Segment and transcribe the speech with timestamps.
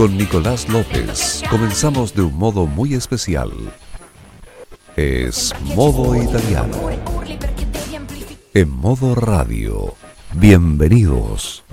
[0.00, 3.50] Con Nicolás López comenzamos de un modo muy especial.
[4.96, 6.74] Es modo italiano.
[8.54, 9.94] En modo radio.
[10.32, 11.64] Bienvenidos.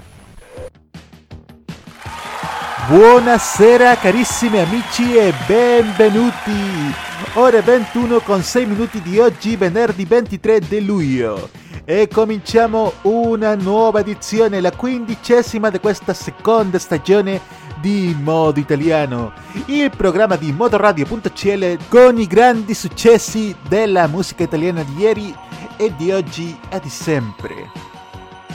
[2.89, 6.93] Buonasera carissimi amici e benvenuti.
[7.35, 11.49] Ore 21 con 6 minuti di oggi, venerdì 23 di luglio.
[11.89, 17.39] E cominciamo una nuova edizione, la quindicesima di questa seconda stagione
[17.79, 19.31] di Modo Italiano,
[19.67, 25.33] il programma di modoradio.cl con i grandi successi della musica italiana di ieri
[25.77, 27.71] e di oggi e di sempre.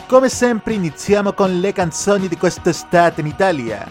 [0.07, 3.91] Come sempre iniziamo con le canzoni di quest'estate in Italia.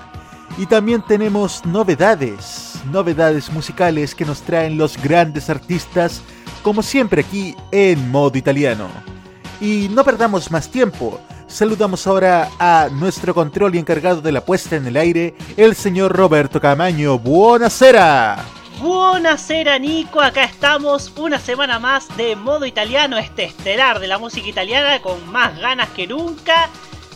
[0.57, 6.21] Y también tenemos novedades, novedades musicales que nos traen los grandes artistas,
[6.61, 8.87] como siempre aquí en modo italiano.
[9.61, 11.21] Y no perdamos más tiempo.
[11.47, 16.13] Saludamos ahora a nuestro control y encargado de la puesta en el aire, el señor
[16.13, 17.19] Roberto Camaño.
[17.19, 18.43] ¡Buonasera!
[18.81, 24.47] Buonasera Nico, acá estamos una semana más de modo italiano, este estelar de la música
[24.47, 26.67] italiana con más ganas que nunca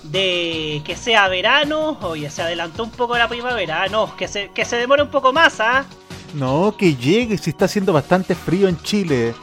[0.03, 1.97] de que sea verano.
[2.01, 5.33] Oye, se adelantó un poco la primavera, no, que se, que se demore un poco
[5.33, 5.85] más, ¿ah?
[6.35, 9.33] No, que llegue, si está haciendo bastante frío en Chile.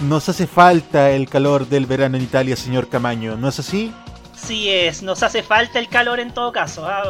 [0.00, 3.92] Nos hace falta el calor del verano en Italia, señor Camaño, ¿no es así?
[4.34, 7.02] Sí es, nos hace falta el calor en todo caso, ¿ah?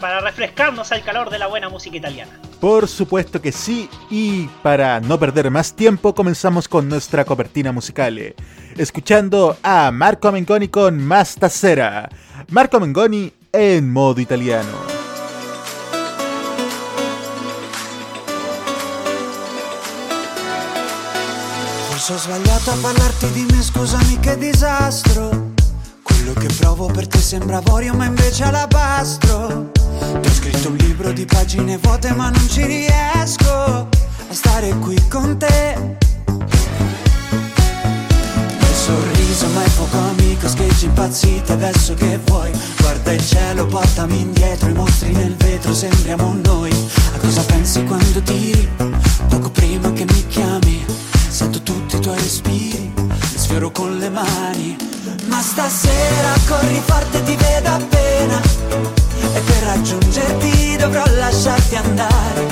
[0.00, 2.40] para refrescarnos al calor de la buena música italiana.
[2.60, 8.34] Por supuesto que sí, y para no perder más tiempo comenzamos con nuestra copertina musical,
[8.76, 12.08] escuchando a Marco Mengoni con Más Tacera.
[12.50, 14.91] Marco Mengoni en modo italiano.
[22.04, 25.52] Forse ho sbagliato a parlarti di me, scusami che disastro.
[26.02, 29.70] Quello che provo per te sembra avorio, ma invece alabastro.
[30.20, 33.86] Ti ho scritto un libro di pagine vuote, ma non ci riesco a
[34.30, 35.96] stare qui con te.
[38.58, 42.50] Il sorriso, ma è poco amico, scheggi impazzite, adesso che vuoi?
[42.80, 46.72] Guarda il cielo, portami indietro, i mostri nel vetro, sembriamo noi.
[47.14, 48.68] A cosa pensi quando tiri?
[49.28, 50.71] Poco prima che mi chiami,
[51.42, 54.76] sento tutti i tuoi respiri, mi sfioro con le mani.
[55.26, 58.40] Ma stasera corri forte, ti vedo appena,
[59.34, 62.46] e per raggiungerti dovrò lasciarti andare.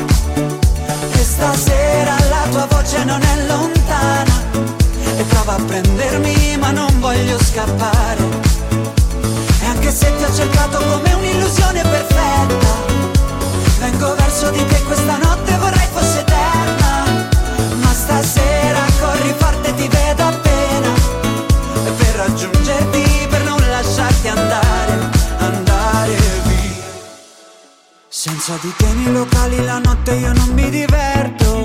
[1.12, 4.42] E stasera la tua voce non è lontana,
[5.16, 8.24] e prova a prendermi ma non voglio scappare.
[9.60, 12.72] E anche se ti ho cercato come un'illusione perfetta,
[13.78, 15.29] vengo verso di te questa notte
[28.22, 31.64] Senza di te nei locali la notte io non mi diverto.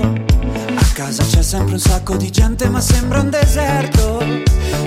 [0.74, 4.24] A casa c'è sempre un sacco di gente ma sembra un deserto.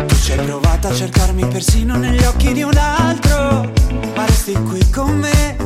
[0.07, 3.71] Tu ci hai provato a cercarmi persino negli occhi di un altro,
[4.15, 5.57] ma resti qui con me.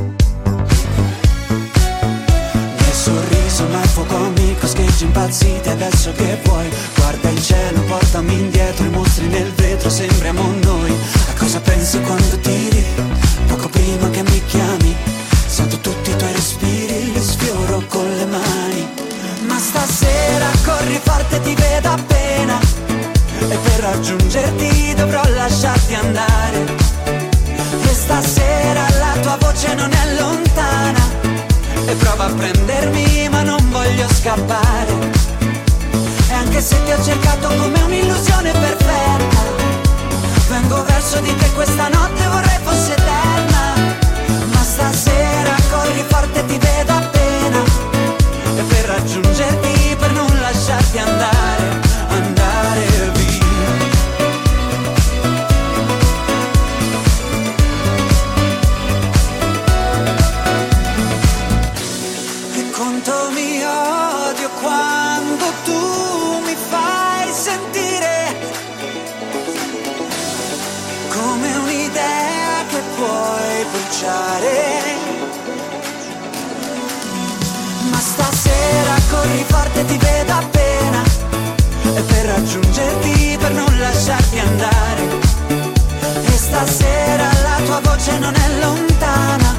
[2.75, 6.69] Nel sorriso ma è fuoco amico, scheggi impazzite adesso che vuoi.
[6.95, 10.91] Guarda il cielo, portami indietro, i mostri nel vetro, sembriamo noi.
[11.29, 12.83] A cosa pensi quando tiri?
[13.47, 14.95] Poco prima che mi chiami,
[15.53, 18.89] sento tutti i tuoi respiri, li sfioro con le mani.
[19.45, 22.59] Ma stasera corri forte, ti vedo appena.
[23.37, 26.65] E per raggiungerti dovrò lasciarti andare.
[27.83, 31.03] E stasera la tua voce non è lontana.
[31.85, 35.11] E prova a prendermi ma non voglio scappare.
[36.29, 39.41] E anche se ti ho cercato come un'illusione perfetta,
[40.49, 43.72] vengo verso di te questa notte vorrei fosse eterna.
[44.73, 47.63] Stasera corri forte, ti vedo appena.
[48.57, 51.92] E per raggiungerti, per non lasciarti andare
[82.53, 85.01] raggiungerti per non lasciarti andare.
[86.23, 89.55] E stasera la tua voce non è lontana.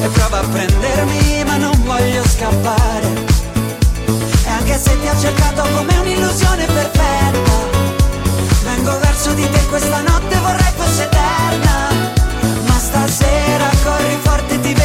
[0.00, 3.24] E prova a prendermi ma non voglio scappare.
[4.44, 7.52] E anche se ti ha cercato come un'illusione perfetta,
[8.64, 11.88] vengo verso di te questa notte vorrei fosse eterna.
[12.66, 14.83] Ma stasera corri forte e ti vedo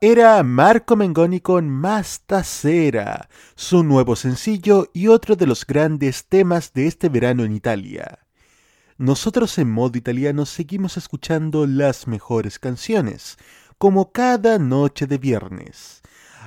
[0.00, 6.72] era Marco Mengoni con Más Tacera, su nuevo sencillo y otro de los grandes temas
[6.72, 8.20] de este verano en Italia.
[8.96, 13.38] Nosotros en modo italiano seguimos escuchando las mejores canciones,
[13.76, 16.02] como cada noche de viernes.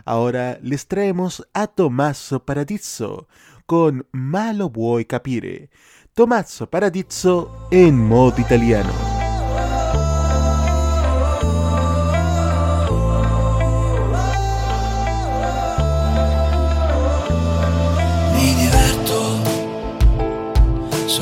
[0.06, 3.28] Ahora les traemos a Tommaso Paradiso
[3.66, 5.70] con Malo vuoi Capire.
[6.14, 9.11] Tommaso Paradiso en modo italiano.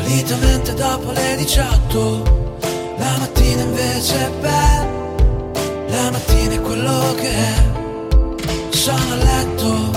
[0.10, 2.58] Solitamente dopo le 18
[2.98, 4.88] La mattina invece è bella.
[5.88, 7.54] La mattina è quello che è.
[8.72, 9.92] Sono a letto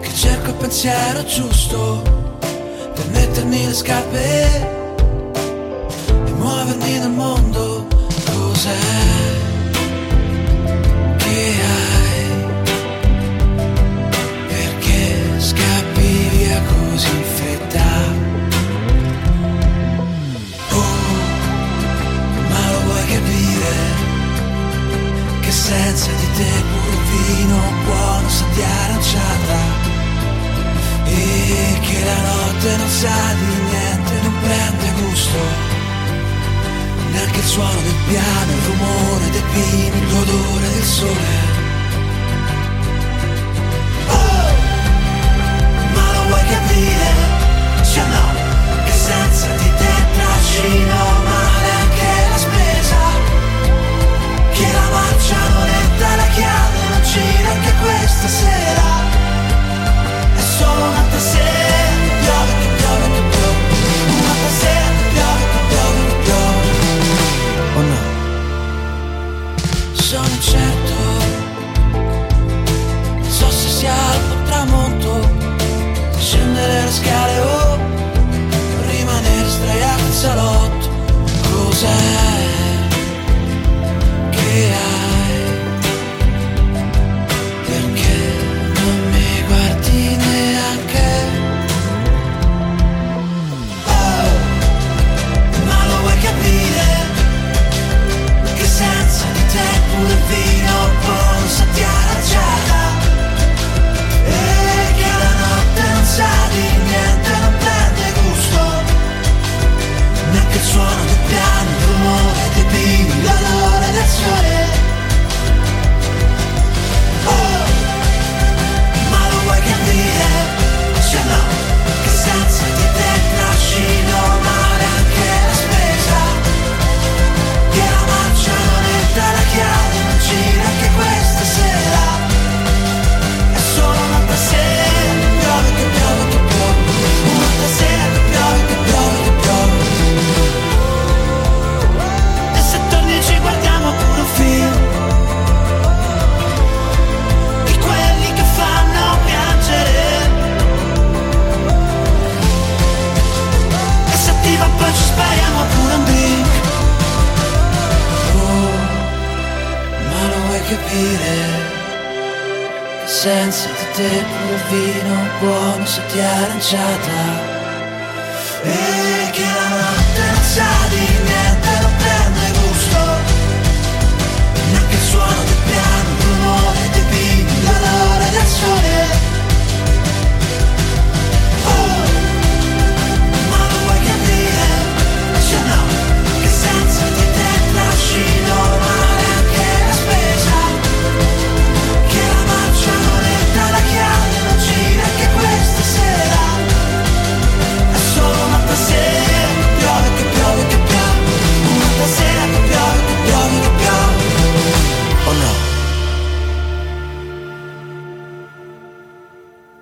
[0.00, 2.02] Che cerco il pensiero giusto
[2.92, 4.66] Per mettermi le scarpe
[6.08, 7.86] E muovermi nel mondo.
[8.24, 9.57] Cos'è?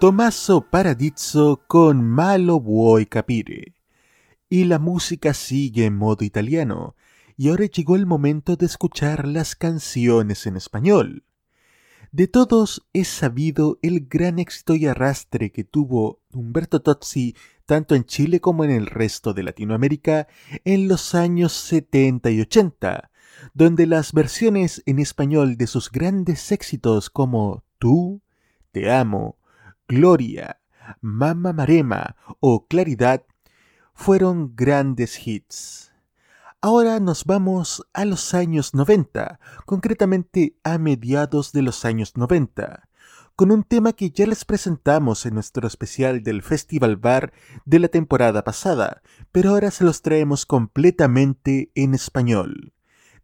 [0.07, 3.75] Tommaso Paradiso con Malo Vuoi Capire.
[4.49, 6.95] Y la música sigue en modo italiano,
[7.37, 11.25] y ahora llegó el momento de escuchar las canciones en español.
[12.13, 17.35] De todos es sabido el gran éxito y arrastre que tuvo Humberto Tozzi
[17.65, 20.29] tanto en Chile como en el resto de Latinoamérica
[20.65, 23.11] en los años 70 y 80,
[23.55, 28.23] donde las versiones en español de sus grandes éxitos como Tú,
[28.71, 29.37] Te amo,
[29.89, 30.61] Gloria,
[31.01, 33.23] Mama Marema o Claridad
[33.95, 35.93] fueron grandes hits.
[36.61, 42.89] Ahora nos vamos a los años 90, concretamente a mediados de los años 90,
[43.37, 47.33] con un tema que ya les presentamos en nuestro especial del Festival Bar
[47.65, 52.73] de la temporada pasada, pero ahora se los traemos completamente en español.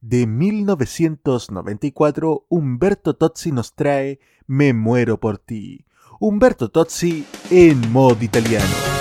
[0.01, 5.87] De 1994, Humberto Tozzi nos trae Me muero por ti.
[6.23, 8.92] Humberto Tozzi en modo italiano.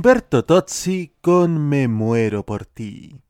[0.00, 3.20] Humberto Tozzi con Me muero por ti.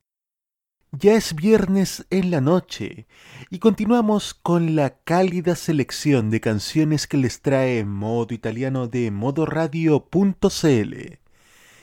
[0.93, 3.09] Ya es viernes en la noche
[3.51, 10.95] y continuamos con la cálida selección de canciones que les trae Modo Italiano de modoradio.cl.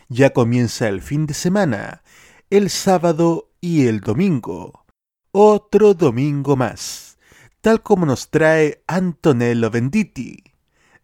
[0.08, 2.02] Ya comienza el fin de semana,
[2.50, 4.86] el sábado y el domingo.
[5.34, 7.18] Otro domingo más,
[7.60, 10.47] tal como nos trae Antonello Venditti.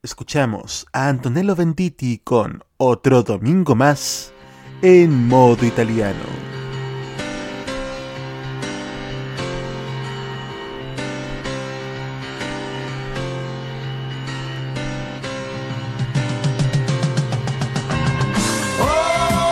[0.05, 4.33] Escuchamos a Antonello Venditti con Otro Domingo Más
[4.81, 6.19] en modo italiano.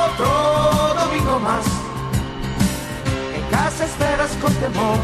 [0.09, 1.65] Otro domingo más.
[3.33, 4.99] En casa esperas con temor.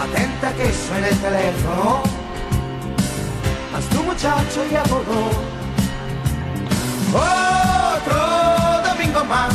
[0.00, 2.13] Atenta que suena el teléfono.
[3.74, 5.30] Mas tu muchacho ya abordó.
[7.12, 9.52] Otro domingo más.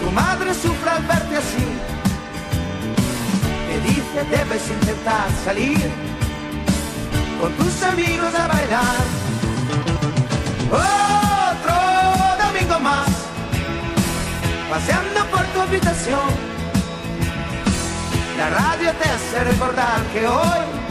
[0.00, 1.66] Tu madre sufre al verte así.
[3.68, 5.90] Te dice debes intentar salir
[7.38, 9.04] con tus amigos a bailar.
[10.72, 11.78] Otro
[12.46, 13.08] domingo más,
[14.70, 16.30] paseando por tu habitación.
[18.38, 20.86] La radio te hace recordar que hoy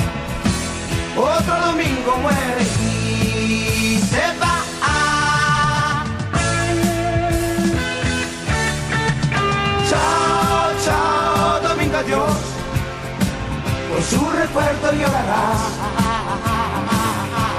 [1.18, 4.56] otro domingo muere y se va.
[9.90, 12.38] Chao, chao, domingo adiós,
[13.90, 16.16] por su recuerdo llorarás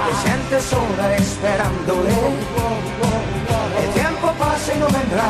[0.07, 2.13] te sientes sola esperándole.
[3.81, 5.29] El tiempo pasa y no vendrá.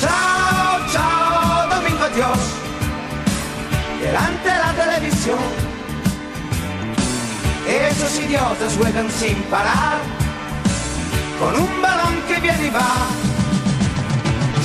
[0.00, 2.38] Chao, chao, domingo adiós.
[4.00, 5.69] Delante de la televisión.
[7.90, 9.98] Esos idiotas juegan sin parar.
[11.38, 12.92] Con un balón que viene y va.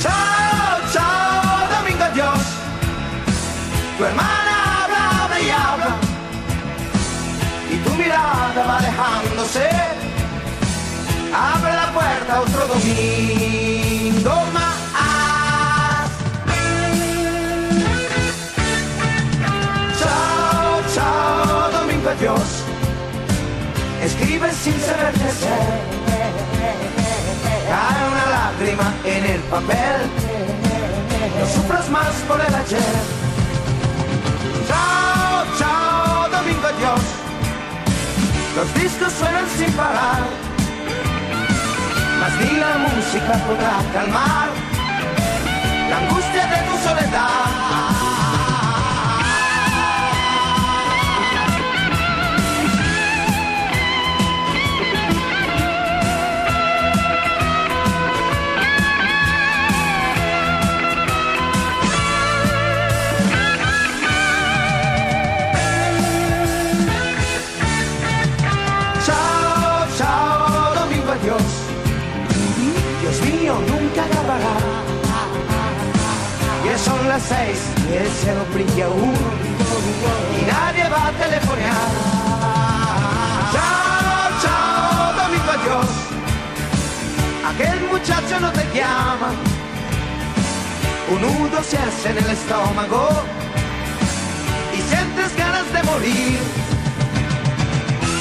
[0.02, 2.42] Chao, chao, domingo adiós.
[3.98, 5.96] Tu hermana habla, habla y habla
[7.70, 9.68] y tu mirada va alejándose.
[11.34, 14.76] Abre la puerta otro domingo más.
[20.94, 21.56] Chao,
[24.18, 25.58] Escribe sin qué hacer.
[27.68, 30.00] Cae una lágrima en el papel.
[31.38, 32.96] No sufras más por el ayer.
[34.68, 37.00] Chao, chao, domingo adiós.
[38.56, 40.22] Los discos suenan sin parar,
[42.20, 44.48] mas ni la música podrá calmar
[45.90, 47.45] la angustia de tu soledad.
[74.26, 74.82] Acabará.
[76.64, 77.58] Ya son las seis
[77.90, 79.14] y el cielo brilla aún
[80.38, 81.90] y nadie va a telefonear.
[83.54, 85.90] Chao, chao, domingo adiós.
[87.50, 89.30] Aquel muchacho no te llama.
[91.12, 93.08] Un nudo se hace en el estómago
[94.76, 96.38] y sientes ganas de morir.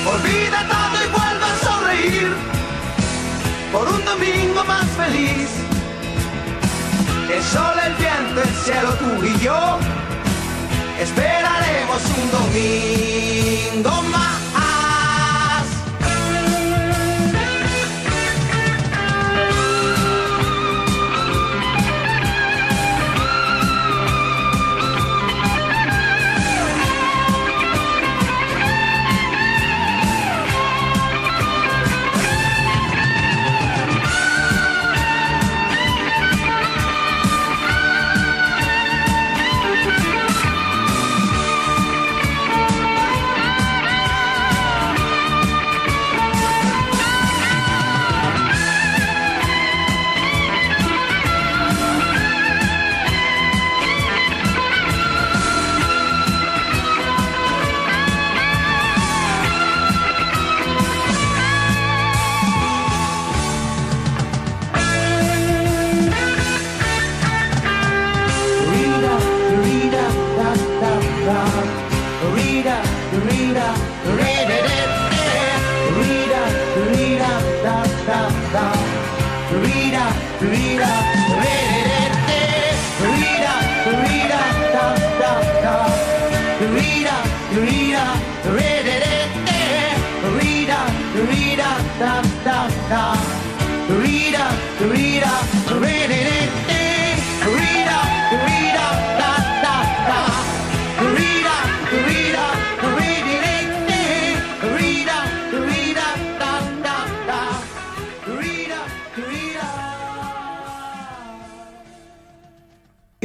[0.05, 2.35] Olvida todo y vuelve a sonreír
[3.73, 5.64] por un domingo más feliz.
[7.35, 9.77] El sol, el viento, el cielo, tú y yo
[11.01, 14.34] esperaremos un domingo más.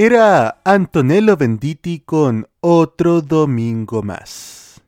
[0.02, 4.80] Era Antonello Venditti con Otro Domingo Más.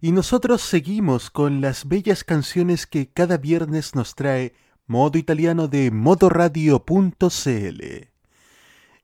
[0.00, 4.54] Y nosotros seguimos con las bellas canciones que cada viernes nos trae
[4.88, 7.80] Modo Italiano de modoradio.cl.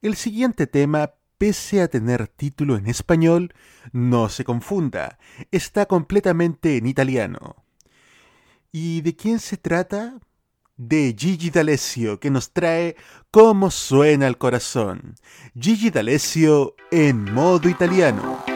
[0.02, 3.54] El siguiente tema, pese a tener título en español,
[3.92, 5.20] no se confunda,
[5.52, 7.54] está completamente en italiano.
[8.72, 10.18] ¿Y de quién se trata?
[10.76, 12.96] De Gigi D'Alessio que nos trae
[13.30, 15.14] Cómo suena el corazón.
[15.58, 18.55] Gigi D'Alessio en modo italiano.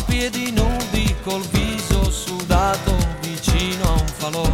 [0.00, 4.48] A piedi nudi col viso sudato vicino a un falò.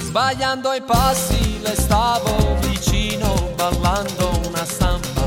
[0.00, 5.26] Sbagliando i passi le stavo vicino ballando una samba.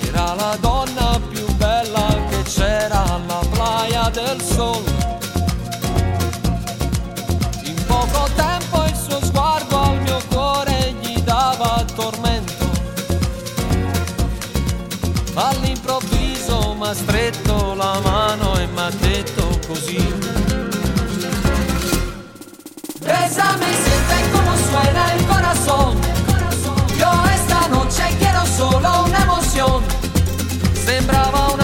[0.00, 4.87] Era la donna più bella che c'era alla playa del sol.
[16.78, 19.98] M'ha stretto la mano e m'ha detto così.
[23.00, 25.96] Bésame, siente cómo suena el corazón.
[26.96, 29.82] Yo esta noche quiero solo una emoción.
[30.84, 31.60] Sembrava un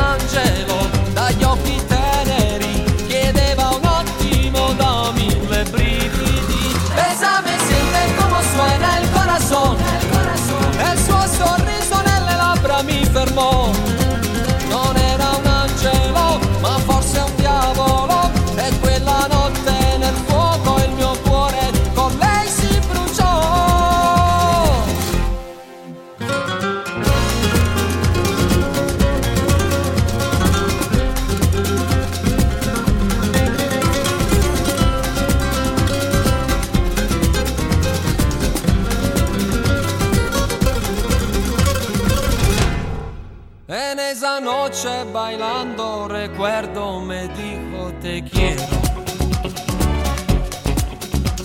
[45.14, 48.64] bailando recuerdo me dijo te quiero.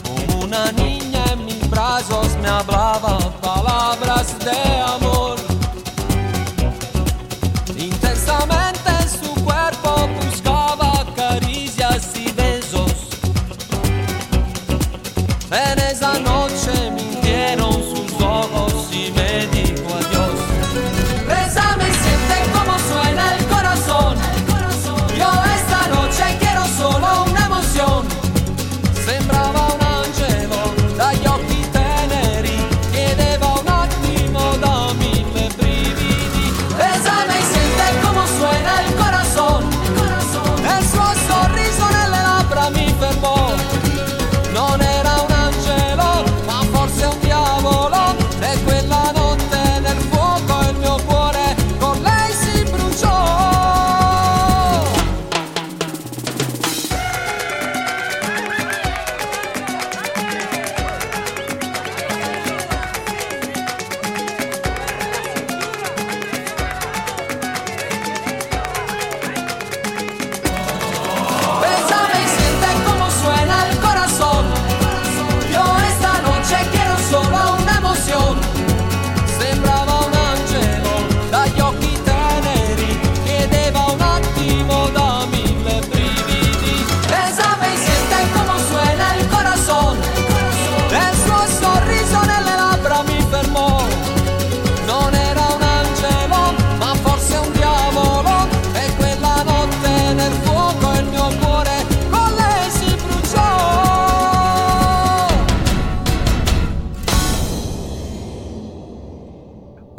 [0.03, 4.59] Como una niña en mis brazos me hablaba palabras de
[4.95, 5.37] amor.
[7.77, 12.91] Intensamente en su cuerpo buscaba caricias y besos.
[15.51, 16.78] En esa noche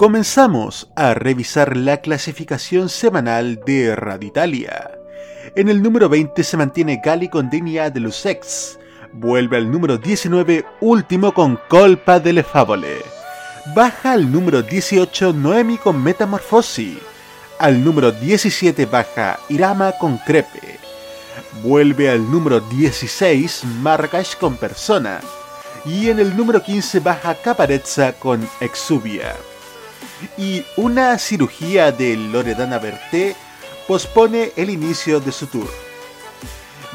[0.01, 4.93] Comenzamos a revisar la clasificación semanal de Radio Italia.
[5.55, 8.79] En el número 20 se mantiene Gali con Denia de los Ex.
[9.13, 13.03] Vuelve al número 19, último con Colpa delle Favole.
[13.77, 16.99] Baja al número 18 Noemi con Metamorfosi.
[17.59, 20.79] Al número 17 baja Irama con Crepe.
[21.63, 25.21] Vuelve al número 16 Marrakesh con Persona.
[25.85, 29.37] Y en el número 15 baja Caparezza con Exubia
[30.37, 33.37] y una cirugía de Loredana Berté
[33.87, 35.69] pospone el inicio de su tour.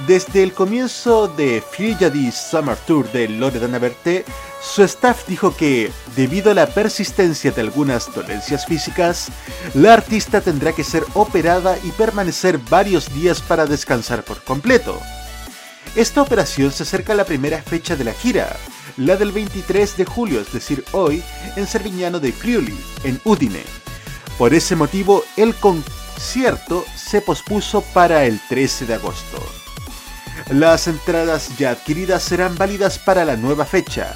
[0.07, 4.25] Desde el comienzo de Fury Summer Tour de Loredana Berté,
[4.61, 9.29] su staff dijo que, debido a la persistencia de algunas dolencias físicas,
[9.73, 14.99] la artista tendrá que ser operada y permanecer varios días para descansar por completo.
[15.95, 18.55] Esta operación se acerca a la primera fecha de la gira,
[18.97, 21.23] la del 23 de julio, es decir, hoy,
[21.55, 23.63] en Servignano de Friuli, en Udine.
[24.37, 29.37] Por ese motivo, el concierto se pospuso para el 13 de agosto.
[30.49, 34.15] Las entradas ya adquiridas serán válidas para la nueva fecha,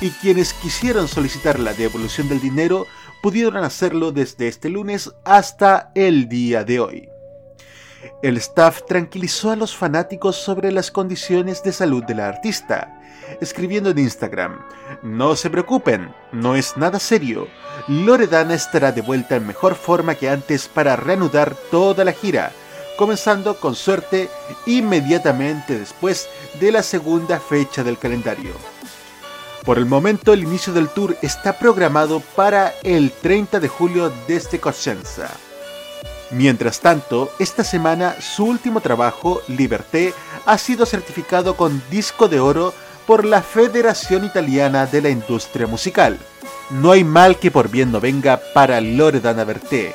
[0.00, 2.86] y quienes quisieron solicitar la devolución del dinero
[3.22, 7.09] pudieron hacerlo desde este lunes hasta el día de hoy.
[8.22, 13.00] El staff tranquilizó a los fanáticos sobre las condiciones de salud de la artista,
[13.40, 14.60] escribiendo en Instagram,
[15.02, 17.48] no se preocupen, no es nada serio,
[17.88, 22.52] Loredana estará de vuelta en mejor forma que antes para reanudar toda la gira,
[22.96, 24.28] comenzando con suerte
[24.66, 26.28] inmediatamente después
[26.60, 28.52] de la segunda fecha del calendario.
[29.64, 34.58] Por el momento el inicio del tour está programado para el 30 de julio desde
[34.58, 35.30] Cosenza.
[36.30, 40.14] Mientras tanto, esta semana su último trabajo, Liberté,
[40.46, 42.72] ha sido certificado con disco de oro
[43.06, 46.18] por la Federación Italiana de la Industria Musical.
[46.70, 49.94] No hay mal que por bien no venga para Loredana Berté.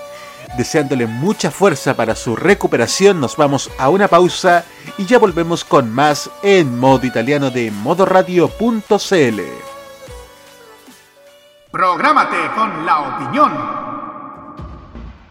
[0.58, 4.66] Deseándole mucha fuerza para su recuperación, nos vamos a una pausa
[4.98, 9.42] y ya volvemos con más en modo italiano de modoradio.cl.
[11.72, 13.85] Prográmate con la opinión.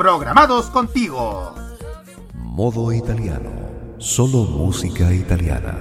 [0.00, 1.54] programados contigo.
[2.32, 3.50] Modo italiano.
[3.98, 5.76] Solo música italiana.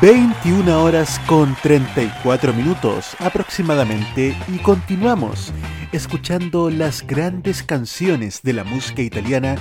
[0.00, 4.36] ...21 horas con 34 minutos aproximadamente...
[4.48, 5.52] ...y continuamos
[5.92, 9.54] escuchando las grandes canciones de la música italiana...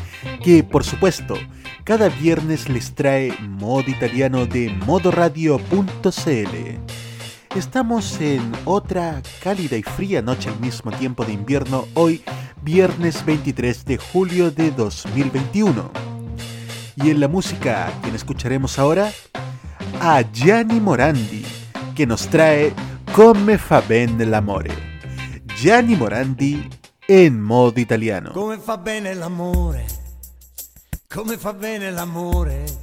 [0.44, 1.36] ...que por supuesto
[1.84, 7.13] cada viernes les trae Modo Italiano de modoradio.cl...
[7.56, 12.24] Estamos en otra cálida y fría noche al mismo tiempo de invierno, hoy
[12.64, 15.92] viernes 23 de julio de 2021.
[16.96, 19.12] Y en la música, ¿quién escucharemos ahora?
[20.02, 21.46] A Gianni Morandi,
[21.96, 22.74] que nos trae
[23.14, 24.72] Come fa bene l'amore.
[25.56, 26.68] Gianni Morandi
[27.08, 28.32] en modo italiano.
[28.32, 29.86] Come fa bene l'amore,
[31.08, 32.83] come fa bene l'amore.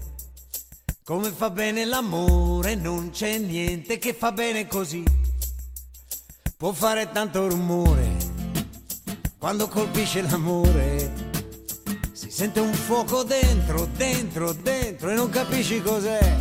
[1.10, 5.02] Come fa bene l'amore, non c'è niente che fa bene così.
[6.56, 8.16] Può fare tanto rumore
[9.36, 11.12] quando colpisce l'amore.
[12.12, 16.36] Si sente un fuoco dentro, dentro, dentro e non capisci cos'è.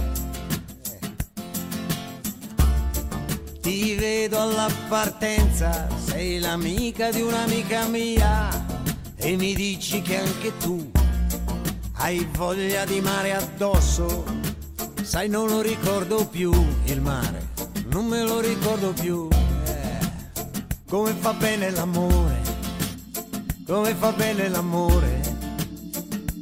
[3.61, 8.49] Ti vedo alla partenza, sei l'amica di un'amica mia
[9.15, 10.91] e mi dici che anche tu
[11.93, 14.38] hai voglia di mare addosso
[15.09, 17.47] Sai, non lo ricordo più il mare,
[17.87, 19.27] non me lo ricordo più.
[19.65, 19.97] Eh.
[20.87, 22.39] Come fa bene l'amore,
[23.65, 25.19] come fa bene l'amore,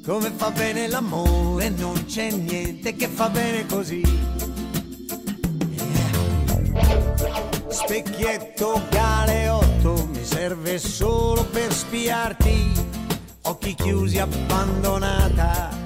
[0.05, 4.01] come fa bene l'amore, non c'è niente che fa bene così.
[5.69, 6.11] Yeah.
[7.69, 12.71] Specchietto galeotto mi serve solo per spiarti,
[13.43, 15.76] occhi chiusi abbandonata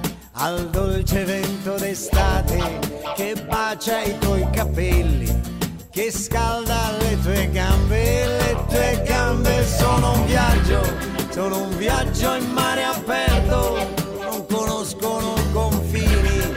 [0.42, 2.80] al dolce vento d'estate
[3.14, 5.40] che bacia i tuoi capelli,
[5.88, 10.82] che scalda le tue gambe, le tue gambe sono un viaggio,
[11.30, 13.86] sono un viaggio in mare aperto,
[14.20, 16.56] non conoscono confini,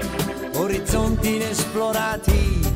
[0.56, 2.74] orizzonti inesplorati,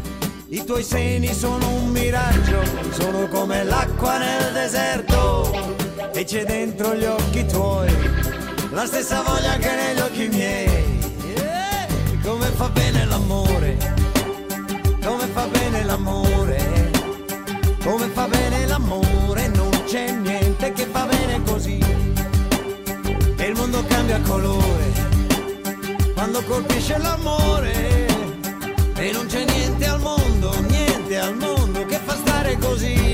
[0.50, 5.78] i tuoi seni sono un miraggio, sono come l'acqua nel deserto.
[6.14, 8.28] E c'è dentro gli occhi tuoi
[8.72, 10.89] la stessa voglia che negli occhi miei.
[12.30, 13.76] Come fa bene l'amore,
[15.04, 16.92] come fa bene l'amore,
[17.84, 21.80] come fa bene l'amore, non c'è niente che fa bene così.
[23.36, 24.92] E il mondo cambia colore
[26.14, 28.06] quando colpisce l'amore
[28.94, 33.09] e non c'è niente al mondo, niente al mondo che fa stare così.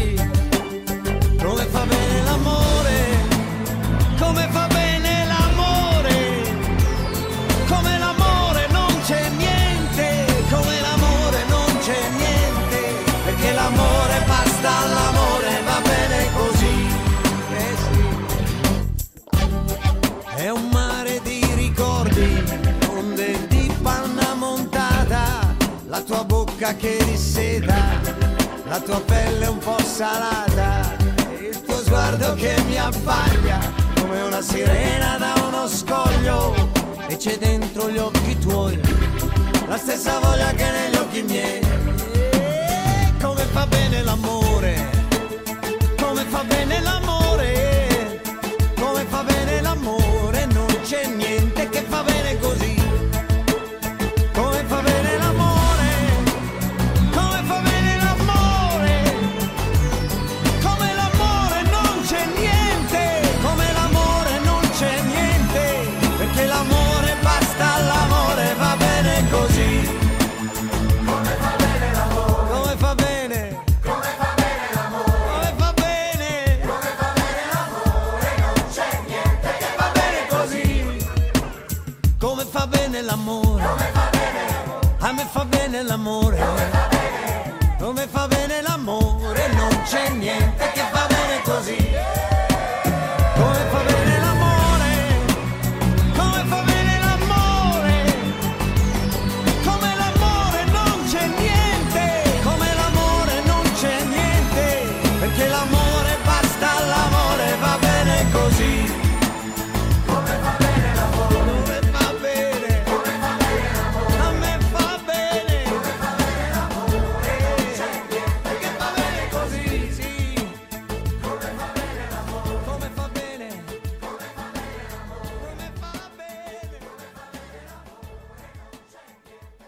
[26.55, 27.75] Bocca che disseta,
[28.67, 30.95] la tua pelle un po' salata,
[31.37, 33.59] il tuo sguardo che mi abbaglia
[33.99, 36.55] come una sirena da uno scoglio
[37.07, 38.79] e c'è dentro gli occhi tuoi
[39.67, 41.59] la stessa voglia che negli occhi miei.
[42.13, 44.89] E come fa bene l'amore,
[45.99, 47.24] come fa bene l'amore,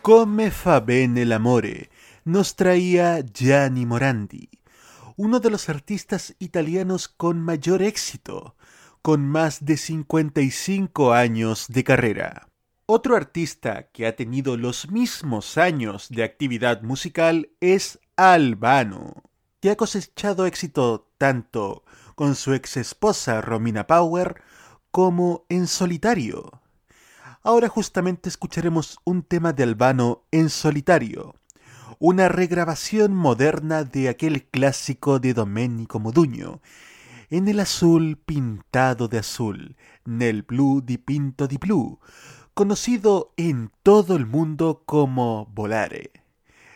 [0.08, 1.90] Come fa bene l'amore
[2.24, 4.50] nos traía Gianni Morandi,
[5.18, 8.56] uno de los artistas italianos con mayor éxito,
[9.02, 12.48] con más de 55 años de carrera.
[12.86, 19.24] Otro artista que ha tenido los mismos años de actividad musical es Albano,
[19.60, 21.84] que ha cosechado éxito tanto
[22.16, 24.42] con su ex esposa Romina Power
[24.90, 26.62] como en solitario.
[27.48, 31.34] Ahora justamente escucharemos un tema de Albano en solitario,
[31.98, 36.62] una regrabación moderna de aquel clásico de Domenico Modugno,
[37.30, 42.02] en el azul pintado de azul, nel blu dipinto di blu,
[42.54, 46.12] conocido en todo el mundo como Volare.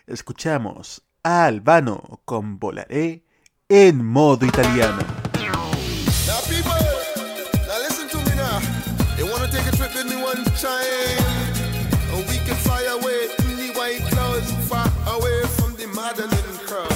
[0.06, 3.26] Escuchamos a Albano con Volare
[3.68, 5.31] en modo italiano.
[10.64, 11.16] Me?
[12.14, 16.90] And we can fly away in the white clouds, far away from the Madeline crowd.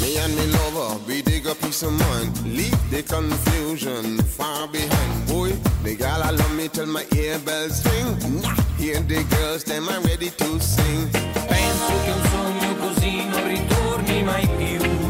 [0.00, 2.30] Me and me lover, we dig a piece of mind.
[2.44, 5.26] Leave the confusion far behind.
[5.26, 5.52] Boy,
[5.82, 8.40] the gal I love me till my ear bells ring.
[8.40, 11.10] Nah, hear the girls, them are ready to sing.
[11.10, 15.03] Penso che un sogno così non ritorni mai più.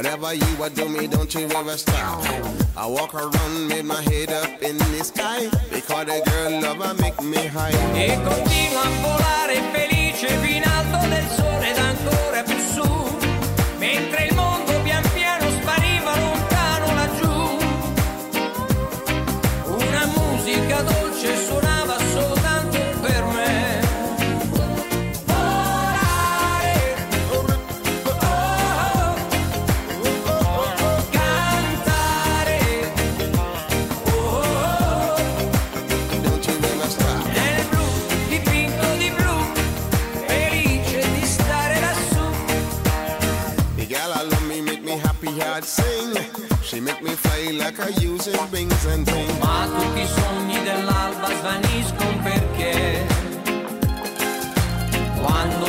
[0.00, 2.24] Whatever you are do me, don't you ever stop.
[2.74, 5.50] I walk around, with my head up in the sky.
[5.70, 7.76] Because the girl love lover make me high.
[7.94, 12.88] E continua a volare felice fino alto del sole ed ancora più su.
[13.76, 17.58] Mentre il mondo pian piano spariva lontano laggiù.
[19.66, 21.69] Una musica dolce suonava.
[45.40, 46.14] yard sing.
[46.62, 49.38] She make me fly like I use it rings and things.
[49.38, 53.06] Ma tutti i sogni dell'alba svaniscono perché
[55.20, 55.66] quando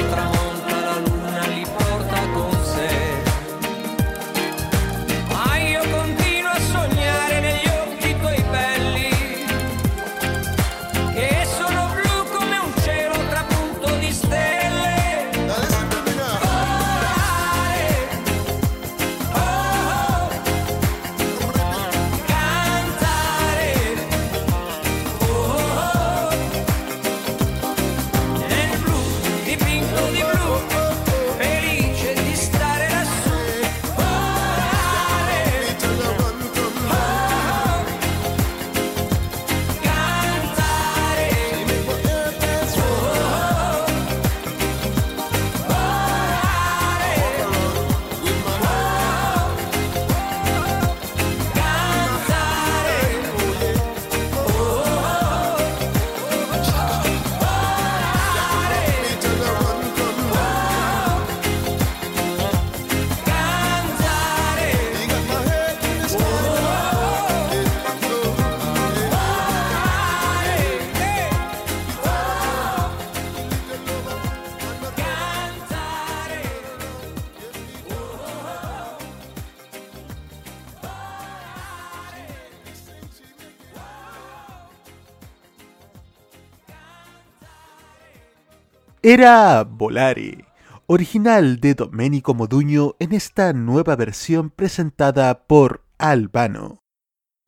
[89.13, 90.45] era Volare,
[90.87, 96.79] original de Domenico Moduño en esta nueva versión presentada por Albano.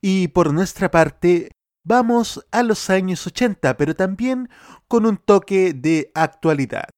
[0.02, 1.52] Y por nuestra parte,
[1.86, 4.50] vamos a los años 80, pero también
[4.90, 6.90] con un toque de actualidad,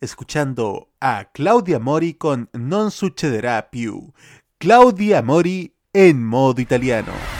[0.00, 4.12] escuchando a Claudia Mori con Non succederà più,
[4.58, 7.39] Claudia Mori en modo italiano.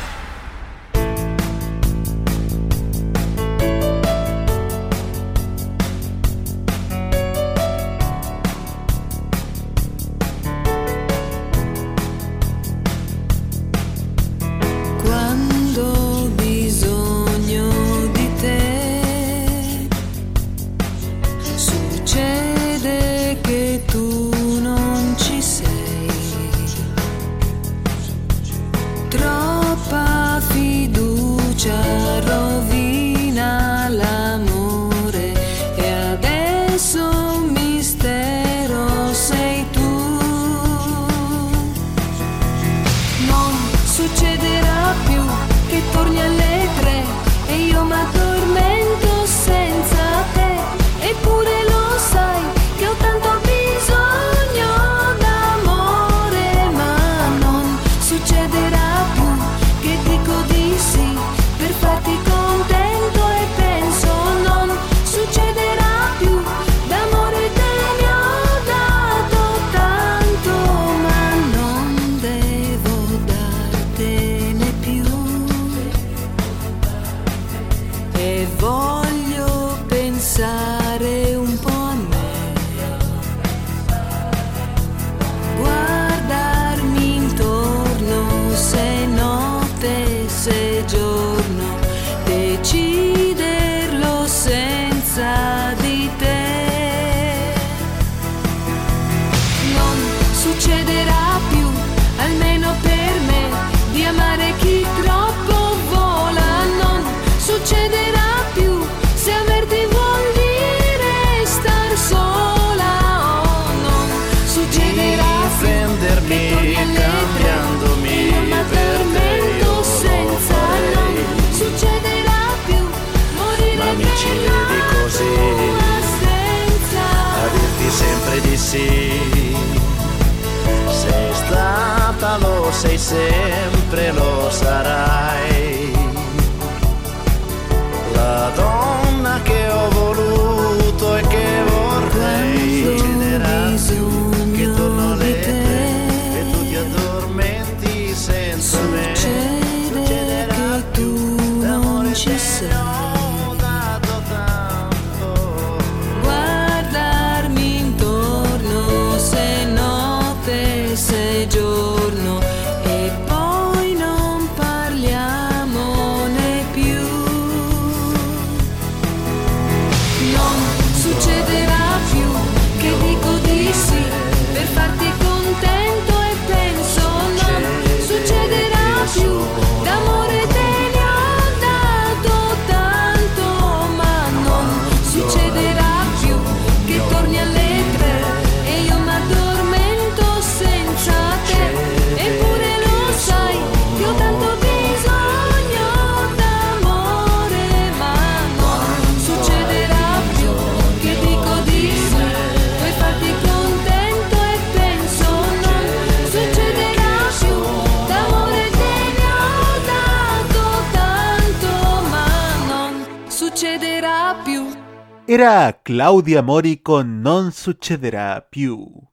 [215.32, 219.08] Era Claudia Mori con Non succederá più.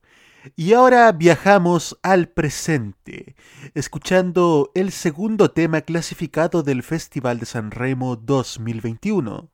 [0.56, 3.36] Y ahora viajamos al presente,
[3.74, 9.52] escuchando el segundo tema clasificado del Festival de San Remo 2021.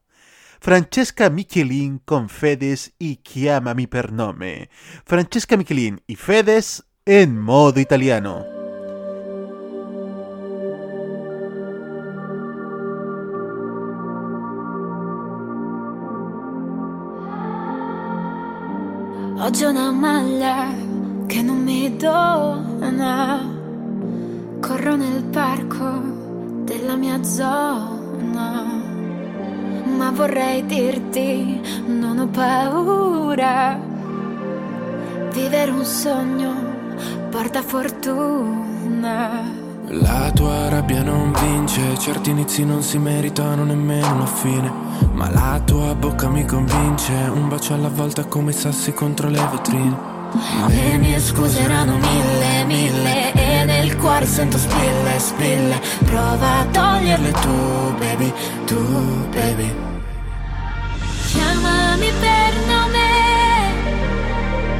[0.59, 4.71] Francesca Michelin con Fedes y Chiamami per nome.
[5.05, 8.54] Francesca Michelin y Fedes en modo italiano.
[19.45, 20.69] Oggi ho una maglia
[21.27, 23.47] che non mi dona.
[24.59, 26.01] Corro nel parco
[26.65, 28.65] della mia zona.
[29.85, 33.79] Ma vorrei dirti, non ho paura.
[35.31, 36.55] Vivere un sogno
[37.29, 39.43] porta fortuna.
[39.89, 44.73] La tua rabbia non vince, certi inizi non si meritano nemmeno una fine.
[45.13, 49.47] Ma la tua bocca mi convince, un bacio alla volta come i sassi contro le
[49.51, 50.13] vetrine.
[50.69, 57.95] Le mie scuseranno mille, mille E nel cuore sento spille, spille Prova a toglierle tu,
[57.99, 58.33] baby,
[58.67, 59.73] tu, baby
[61.29, 63.07] Chiamami per nome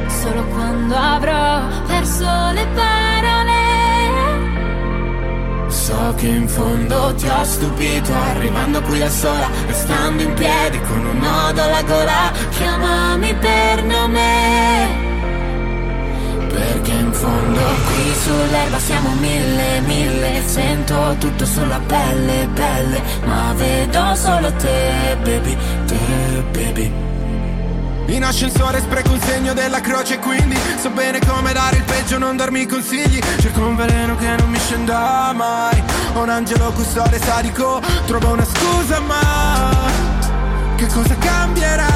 [0.09, 3.14] Solo quando avrò perso le parole
[5.85, 11.05] So che in fondo ti ho stupito, arrivando qui da sola, restando in piedi con
[11.05, 12.31] un nodo alla gola.
[12.49, 15.03] Chiamami per nome
[16.47, 24.15] Perché in fondo Qui sull'erba siamo mille, mille Sento tutto sulla pelle, pelle Ma vedo
[24.15, 25.55] solo te, baby,
[25.85, 27.14] te, baby
[28.07, 32.37] In ascensore spreco un segno della croce quindi So bene come dare il peggio, non
[32.37, 33.19] darmi consigli.
[33.39, 35.81] Cerco un veleno che non mi scenda mai.
[36.13, 39.71] Ho un angelo custode sadico Trovo una scusa ma
[40.75, 41.87] Che cosa cambierà?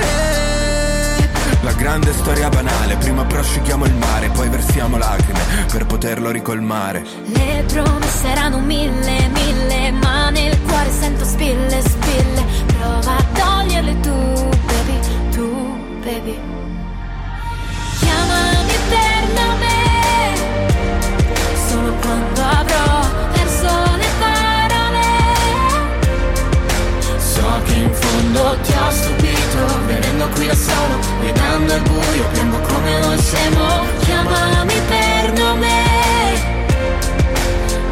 [0.00, 1.28] Eh,
[1.62, 5.40] La grande storia banale Prima prosciughiamo il mare Poi versiamo lacrime
[5.70, 7.04] Per poterlo ricolmare.
[7.26, 12.44] Le promesse erano mille, mille Ma nel cuore sento spille, spille.
[12.78, 14.48] Prova a toglierle tu,
[16.02, 16.36] baby,
[18.00, 19.76] Chiamami per nome.
[21.68, 23.00] Solo quando avrò
[23.32, 25.08] perso le parole.
[27.18, 32.58] So che in fondo ti ho stupito Venendo qui da solo, guidando il buio Piombo
[32.58, 33.84] come noi siamo.
[34.00, 35.70] Chiamami per nome.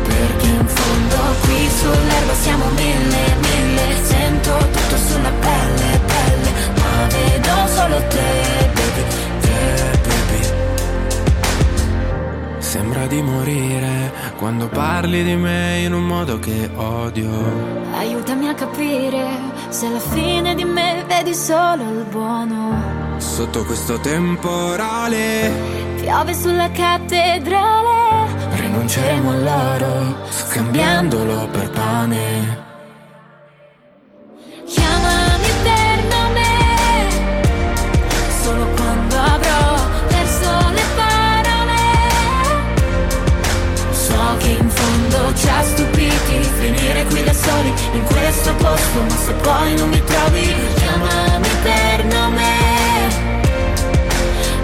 [0.03, 4.05] Perché in fondo Qui sull'erba siamo mille, mille.
[4.05, 5.50] Sento tutto sulla pelle,
[8.09, 9.05] baby,
[9.41, 10.43] baby
[12.59, 17.29] Sembra di morire quando parli di me in un modo che odio.
[17.95, 19.27] Aiutami a capire
[19.69, 23.19] se alla fine di me vedi solo il buono.
[23.19, 28.27] Sotto questo temporale Piove sulla cattedrale,
[28.57, 32.69] rinunceremo all'oro, scambiandolo per pane.
[34.67, 35.40] chiamami
[48.31, 52.49] questo posto, ma se poi non mi trovi, Chiamami per nome.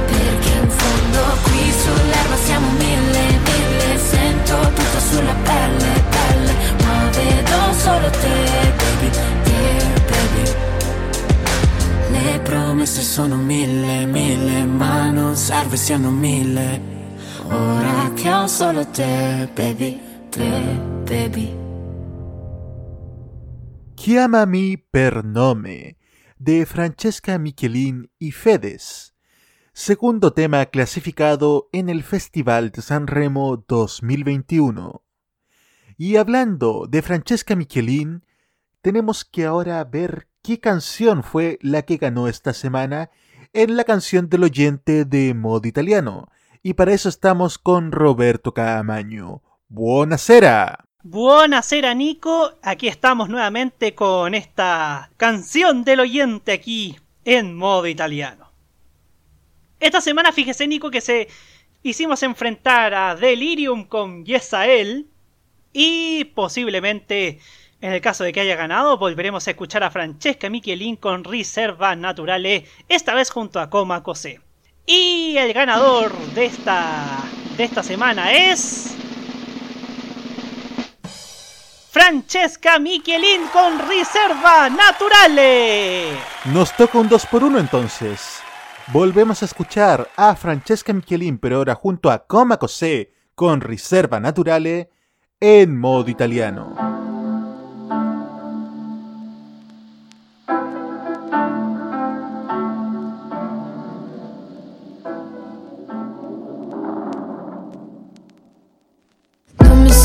[0.07, 3.99] Perché in fondo qui sull'erba siamo mille, mille.
[3.99, 6.55] Sento tutto sulla pelle, pelle.
[6.85, 9.11] Ma vedo solo te, baby,
[9.43, 9.61] te,
[10.11, 10.45] baby.
[12.11, 16.95] le promesse sono mille, mille, ma non serve siano mille.
[17.49, 20.01] Ora che ho solo te, baby,
[20.31, 20.51] te,
[21.05, 21.66] baby.
[24.07, 25.97] Chiamami per nome
[26.39, 29.17] de Francesca Michelin y Fedes,
[29.73, 35.03] segundo tema clasificado en el Festival de San Remo 2021.
[35.99, 38.25] Y hablando de Francesca Michelin,
[38.81, 43.11] tenemos que ahora ver qué canción fue la que ganó esta semana
[43.53, 46.29] en la canción del oyente de modo italiano.
[46.63, 49.43] Y para eso estamos con Roberto Caamaño.
[49.69, 50.86] Buonasera.
[51.09, 58.51] Buonasera Nico, aquí estamos nuevamente con esta canción del oyente aquí en modo italiano.
[59.79, 61.29] Esta semana fíjese Nico que se
[61.85, 65.07] hicimos enfrentar a Delirium con Yesael
[65.73, 67.39] y posiblemente
[67.81, 71.95] en el caso de que haya ganado volveremos a escuchar a Francesca Michelin con Riserva
[71.95, 74.41] Naturale, esta vez junto a Coma Cosé.
[74.85, 77.23] Y el ganador de esta
[77.57, 78.97] de esta semana es
[81.97, 86.11] Francesca Michelin con Riserva Naturale.
[86.53, 88.41] Nos toca un 2 por 1 entonces.
[88.89, 94.91] Volvemos a escuchar a Francesca Michelin, pero ahora junto a Coma Cosé con Riserva Naturale
[95.41, 97.06] en modo italiano.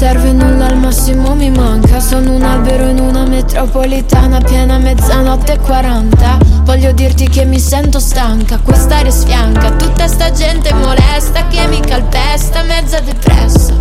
[0.02, 2.00] Serve nulla al massimo mi manca.
[2.00, 8.00] Sono un albero in una metropolitana piena mezzanotte e 40 Voglio dirti che mi sento
[8.00, 9.70] stanca, quest'aria sfianca.
[9.76, 13.76] Tutta sta gente molesta che mi calpesta Mezza depressa,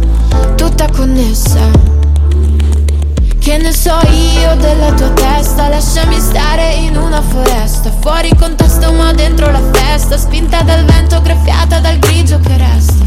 [0.57, 2.10] tutta connessa
[3.41, 5.69] che ne so io della tua testa?
[5.69, 7.91] Lasciami stare in una foresta.
[8.01, 10.19] Fuori contesto ma dentro la festa.
[10.19, 13.05] Spinta dal vento, graffiata dal grigio che resta.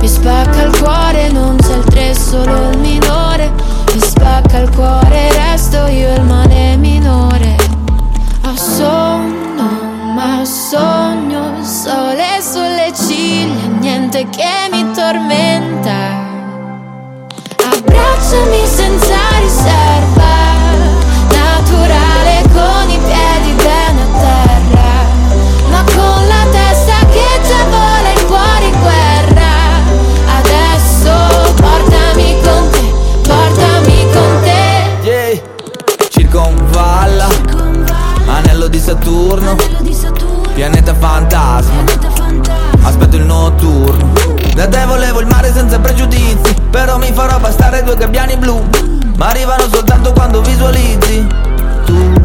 [0.00, 3.50] Mi spacca il cuore, non c'è il tre, solo il minore.
[3.92, 7.56] Mi spacca il cuore, resto io il male minore.
[8.44, 9.68] Ho sonno,
[10.14, 16.30] ma sogno sole sulle ciglia Niente che mi tormenta.
[17.56, 19.21] Abbracciami senza
[19.62, 20.34] riserva,
[21.30, 24.90] naturale con i piedi bene a terra,
[25.70, 29.50] ma con la testa che già vola il cuore in guerra.
[30.38, 32.92] Adesso portami con te,
[33.22, 35.08] portami con te.
[35.08, 35.40] Yeah,
[36.08, 37.28] circonvalla,
[38.26, 39.54] anello di Saturno,
[40.54, 41.84] pianeta fantasma,
[42.82, 44.21] aspetto il notturno.
[44.54, 48.62] Da te volevo il mare senza pregiudizi, però mi farò bastare due gabbiani blu,
[49.16, 51.26] ma arrivano soltanto quando visualizzi
[51.84, 52.21] tu.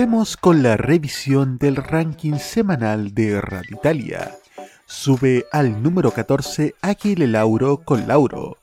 [0.00, 4.34] Volvemos con la revisión del ranking semanal de Radio Italia.
[4.86, 8.56] Sube al número 14 Aquile Lauro con Lauro.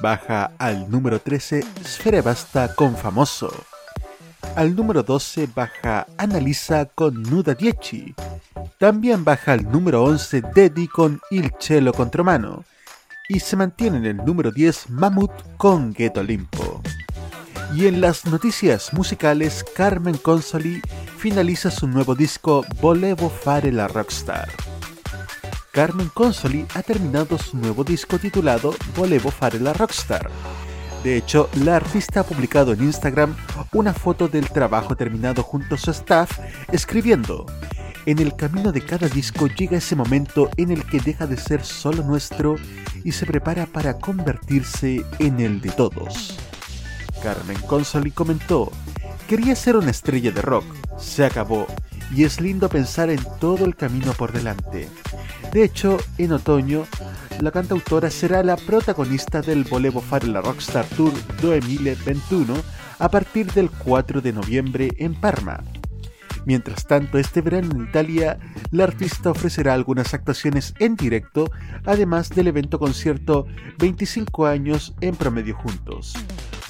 [0.00, 3.52] Baja al número 13 Sfera Basta con Famoso.
[4.54, 8.14] Al número 12 baja Analisa con Nuda Dieci.
[8.78, 12.64] También baja al número 11 Dedi con Il Cielo Contromano.
[13.28, 16.80] Y se mantiene en el número 10 Mamut con Ghetto Limpo.
[17.74, 20.80] Y en las noticias musicales, Carmen Consoli
[21.18, 24.48] finaliza su nuevo disco Volevo fare la rockstar.
[25.72, 30.30] Carmen Consoli ha terminado su nuevo disco titulado Volevo fare la rockstar.
[31.04, 33.36] De hecho, la artista ha publicado en Instagram
[33.72, 36.38] una foto del trabajo terminado junto a su staff,
[36.72, 37.46] escribiendo,
[38.06, 41.64] en el camino de cada disco llega ese momento en el que deja de ser
[41.64, 42.54] solo nuestro
[43.02, 46.38] y se prepara para convertirse en el de todos.
[47.22, 48.70] Carmen Consoli comentó,
[49.28, 50.64] quería ser una estrella de rock,
[50.98, 51.66] se acabó,
[52.14, 54.88] y es lindo pensar en todo el camino por delante.
[55.52, 56.86] De hecho, en otoño,
[57.40, 61.12] la cantautora será la protagonista del Volevo Fare la Rockstar Tour
[61.42, 62.54] 2021
[62.98, 65.62] a partir del 4 de noviembre en Parma.
[66.46, 68.38] Mientras tanto, este verano en Italia,
[68.70, 71.50] la artista ofrecerá algunas actuaciones en directo,
[71.84, 73.46] además del evento concierto
[73.78, 76.14] 25 años en promedio juntos,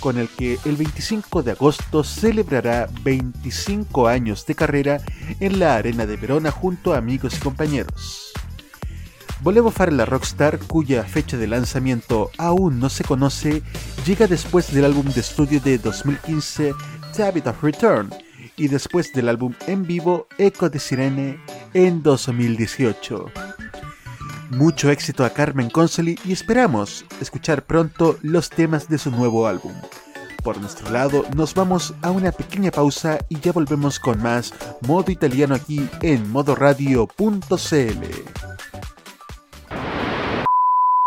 [0.01, 5.01] con el que el 25 de agosto celebrará 25 años de carrera
[5.41, 8.33] en la Arena de Verona junto a amigos y compañeros.
[9.41, 13.63] Volevo fare la rockstar, cuya fecha de lanzamiento aún no se conoce,
[14.07, 16.75] llega después del álbum de estudio de 2015
[17.19, 18.11] Habit of Return
[18.57, 21.39] y después del álbum en vivo Echo de Sirene
[21.75, 23.27] en 2018.
[24.51, 29.73] Mucho éxito a Carmen Consoli y esperamos escuchar pronto los temas de su nuevo álbum.
[30.45, 34.55] Por nuestro lado, nos vamos a una pequeña pausa y ya volvemos con más
[34.87, 37.07] modo italiano aquí en modoradio.cl.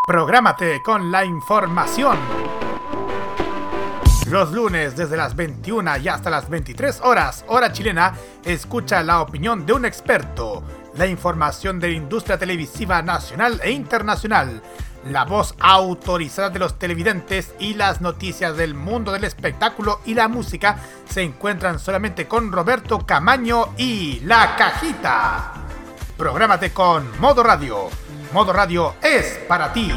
[0.06, 2.18] Prográmate con la información.
[4.30, 8.14] Los lunes desde las 21 y hasta las 23 horas, hora chilena,
[8.44, 10.64] escucha la opinión de un experto,
[10.96, 14.62] la información de la industria televisiva nacional e internacional,
[15.06, 20.28] la voz autorizada de los televidentes y las noticias del mundo del espectáculo y la
[20.28, 20.78] música
[21.10, 25.54] se encuentran solamente con Roberto Camaño y La Cajita.
[26.18, 27.90] Prográmate con Modo Radio.
[28.34, 29.92] Modo Radio es para ti.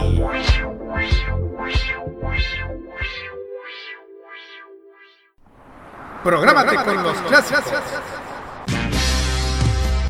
[6.23, 7.73] Prográmate con los clásicos.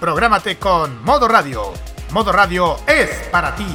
[0.00, 1.62] Prográmate con Modo Radio.
[2.12, 3.66] Modo Radio es para ti.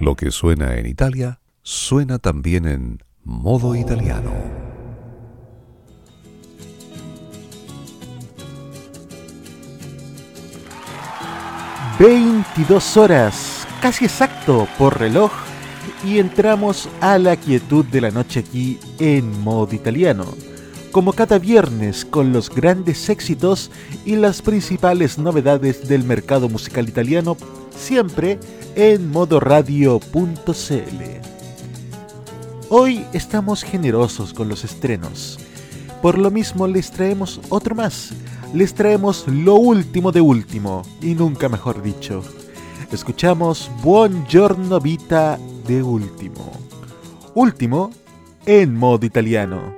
[0.00, 4.32] Lo que suena en Italia, suena también en modo italiano.
[11.98, 15.32] ...22 horas, casi exacto por reloj...
[16.04, 20.26] ...y entramos a la quietud de la noche aquí en modo italiano
[20.92, 23.70] como cada viernes con los grandes éxitos
[24.04, 27.36] y las principales novedades del mercado musical italiano,
[27.76, 28.38] siempre
[28.74, 30.02] en modoradio.cl.
[32.70, 35.38] Hoy estamos generosos con los estrenos.
[36.02, 38.12] Por lo mismo les traemos otro más.
[38.54, 42.22] Les traemos lo último de último, y nunca mejor dicho.
[42.90, 46.52] Escuchamos Buongiorno Vita de último.
[47.34, 47.90] Último
[48.46, 49.77] en modo italiano.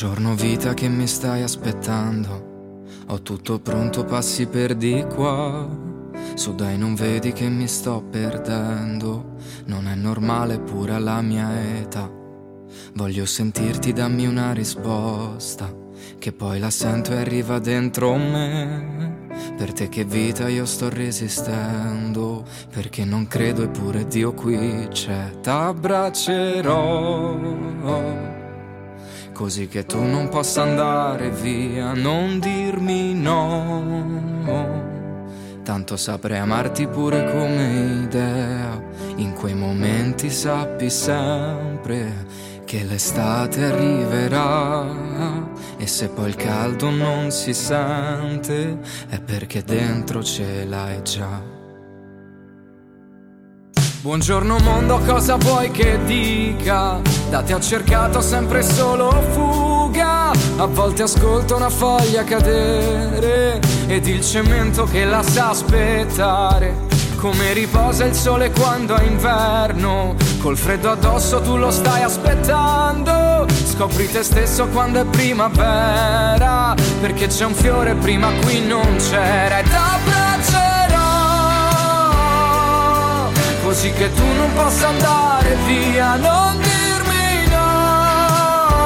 [0.00, 2.84] Buongiorno vita che mi stai aspettando.
[3.08, 5.68] Ho tutto pronto, passi per di qua.
[6.32, 9.36] Su dai, non vedi che mi sto perdendo.
[9.66, 12.10] Non è normale pure alla mia età.
[12.94, 15.70] Voglio sentirti, dammi una risposta.
[16.18, 19.28] Che poi la sento e arriva dentro me.
[19.54, 22.46] Per te che vita io sto resistendo.
[22.72, 25.40] Perché non credo eppure Dio qui c'è.
[25.42, 27.36] T'abbraccerò
[29.40, 34.42] così che tu non possa andare via, non dirmi no.
[35.62, 38.78] Tanto saprei amarti pure come idea,
[39.16, 42.26] in quei momenti sappi sempre
[42.66, 44.84] che l'estate arriverà
[45.78, 48.78] e se poi il caldo non si sente
[49.08, 51.59] è perché dentro ce l'hai già.
[54.02, 56.98] Buongiorno mondo, cosa vuoi che dica?
[57.28, 60.30] Da te ho cercato sempre solo fuga.
[60.30, 66.88] A volte ascolto una foglia cadere ed il cemento che la sa aspettare.
[67.16, 73.46] Come riposa il sole quando è inverno, col freddo addosso tu lo stai aspettando.
[73.66, 79.58] Scopri te stesso quando è primavera, perché c'è un fiore prima qui non c'era.
[79.58, 79.64] E
[83.70, 88.80] così che tu non possa andare via, non dirmi no.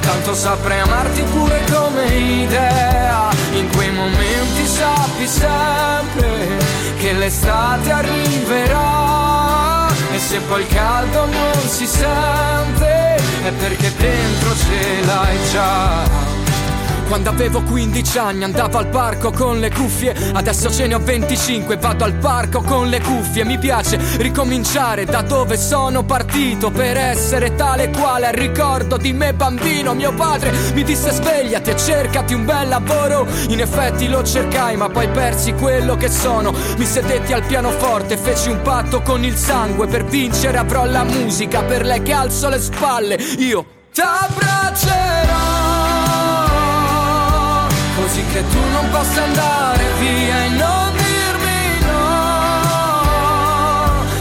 [0.00, 6.58] Tanto saprei amarti pure come idea, in quei momenti sappi sempre
[6.98, 13.14] che l'estate arriverà e se poi il caldo non si sente
[13.44, 16.39] è perché dentro ce l'hai già.
[17.10, 20.14] Quando avevo 15 anni andavo al parco con le cuffie.
[20.32, 23.44] Adesso ce ne ho 25 vado al parco con le cuffie.
[23.44, 28.28] Mi piace ricominciare da dove sono partito Per essere tale quale.
[28.28, 33.26] Al ricordo di me bambino Mio padre mi disse svegliati e cercati un bel lavoro.
[33.48, 36.54] In effetti lo cercai ma poi persi quello che sono.
[36.76, 39.88] Mi sedetti al pianoforte feci un patto con il sangue.
[39.88, 43.16] Per vincere avrò la musica per lei che alzo le spalle.
[43.38, 45.59] Io t'abbraccerò
[48.40, 53.24] che tu non possa andare via e non dirmi no.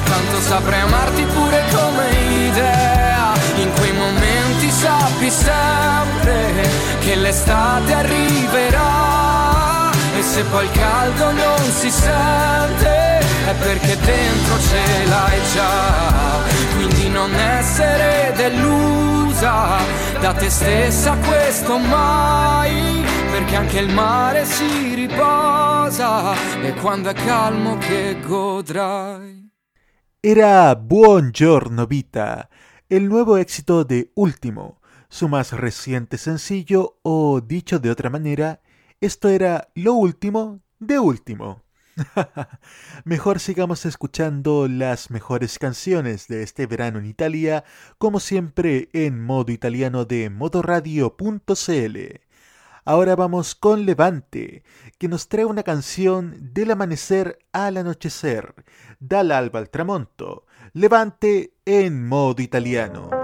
[0.04, 2.10] Tanto saprei amarti pure come
[2.48, 3.34] idea.
[3.56, 9.92] In quei momenti sappi sempre Che l'estate arriverà.
[10.18, 16.42] E se poi il caldo non si sente Perché dentro ce l'hai già
[16.76, 19.78] Quindi non essere delusa
[20.22, 23.00] Da te stessa questo mai
[23.32, 29.50] perché anche il mare si riposa e quando è calmo che godrai.
[30.20, 32.50] Era Buongiorno Vita,
[32.88, 38.60] el nuevo éxito de Último, su más reciente sencillo o dicho de otra manera,
[39.00, 41.69] esto era lo último de último.
[43.04, 47.64] Mejor sigamos escuchando las mejores canciones de este verano en Italia,
[47.98, 51.98] como siempre en modo italiano de modoradio.cl.
[52.86, 54.64] Ahora vamos con Levante,
[54.98, 58.56] que nos trae una canción del amanecer al anochecer,
[59.00, 63.19] dall'alba al tramonto, Levante en modo italiano.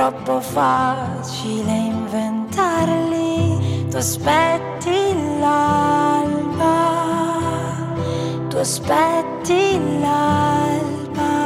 [0.00, 3.84] Troppo facile inventarli.
[3.90, 6.78] Tu aspetti l'alba,
[8.48, 11.36] tu aspetti l'alba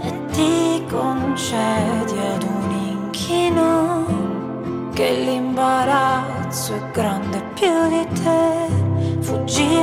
[0.00, 4.06] e ti concedi ad un inchino
[4.94, 8.68] che l'imbarazzo è grande più di te.
[9.22, 9.74] Fuggi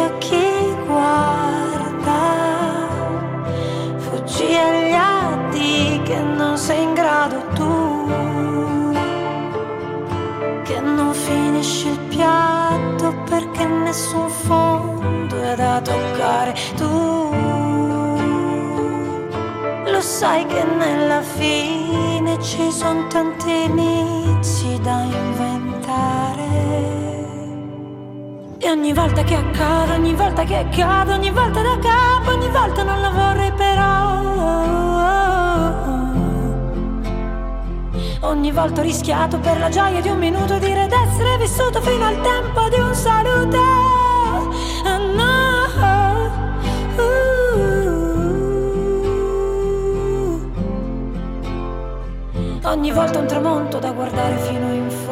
[20.23, 26.47] sai che nella fine ci sono tanti inizi da inventare.
[28.57, 32.83] E ogni volta che accade, ogni volta che accade, ogni volta da capo, ogni volta
[32.83, 34.21] non la vorrei però.
[38.21, 42.21] Ogni volta ho rischiato per la gioia di un minuto dire d'essere vissuto fino al
[42.21, 43.92] tempo di un saluto.
[52.73, 55.02] Ogni volta un tramonto da guardare fino in fondo.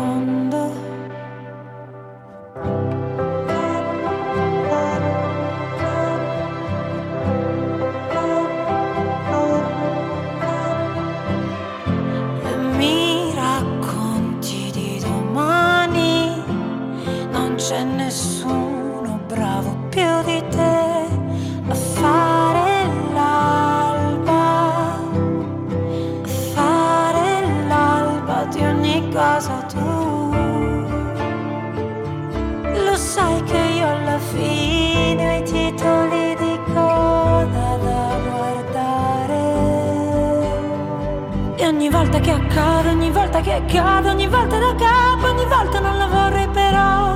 [43.42, 47.10] Che accade, ogni volta da capo, ogni volta non la vorrei però.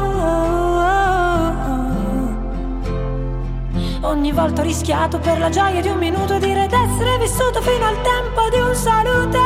[4.10, 8.02] Ogni volta ho rischiato per la gioia di un minuto dire d'essere vissuto fino al
[8.02, 9.40] tempo di un saluto.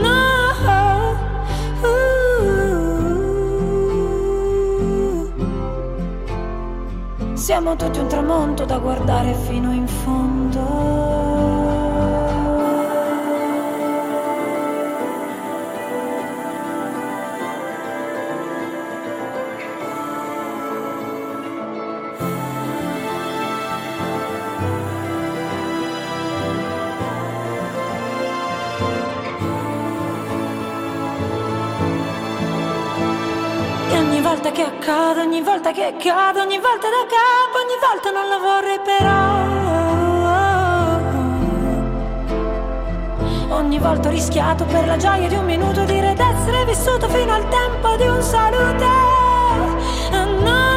[0.00, 0.18] No.
[7.34, 10.99] Siamo tutti un tramonto da guardare fino in fondo.
[35.70, 39.58] Volta che cado, ogni volta da capo, ogni volta non la vorrei però.
[43.56, 47.48] Ogni volta ho rischiato per la gioia di un minuto dire d'essere vissuto fino al
[47.48, 48.86] tempo di un saluto.
[50.42, 50.68] No.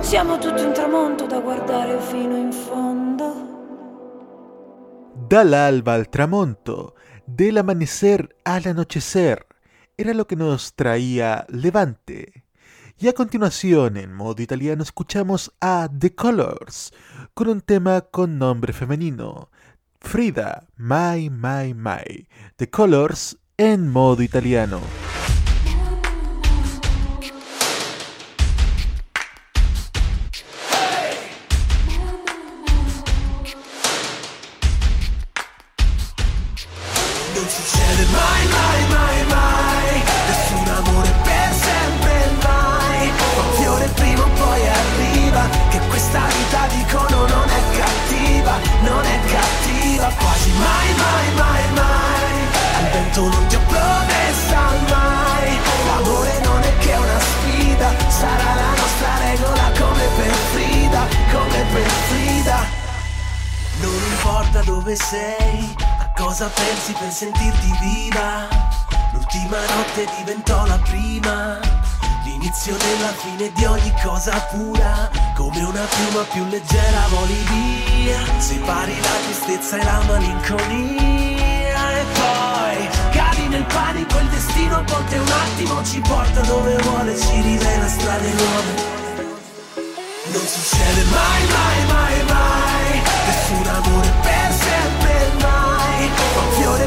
[0.00, 3.46] Siamo tutti un tramonto da guardare fino in fondo.
[5.12, 6.94] Dal alba al tramonto,
[7.38, 9.46] del amanecer al anochecer,
[9.96, 12.44] era lo que nos traía Levante.
[12.98, 16.92] Y a continuación, en modo italiano, escuchamos a The Colors,
[17.34, 19.50] con un tema con nombre femenino,
[20.00, 22.26] Frida, My, My, My.
[22.56, 25.07] The Colors en modo italiano.
[64.68, 68.46] Dove sei, a cosa pensi per sentirti viva.
[69.12, 71.58] L'ultima notte diventò la prima,
[72.24, 75.08] l'inizio della fine di ogni cosa pura.
[75.34, 82.00] Come una piuma più leggera voli via, separi la tristezza e la malinconia.
[82.00, 87.40] E poi cadi nel panico, il destino volte un attimo ci porta dove vuole, ci
[87.40, 88.96] rivela strade nuove.
[90.30, 94.37] Non succede mai, mai, mai, mai Nessun amore per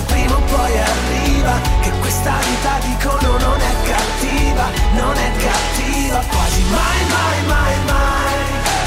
[0.04, 6.20] prima o poi arriva Che questa vita dicono non è cattiva Non è cattiva.
[6.28, 8.40] Quasi mai, mai, mai, mai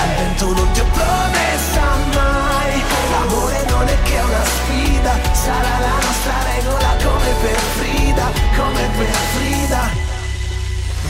[0.03, 1.85] Al vento non ti ho promessa
[2.15, 2.83] mai.
[3.11, 9.15] L'amore non è che una sfida Sarà la nostra regola come per Frida Come per
[9.35, 10.14] Frida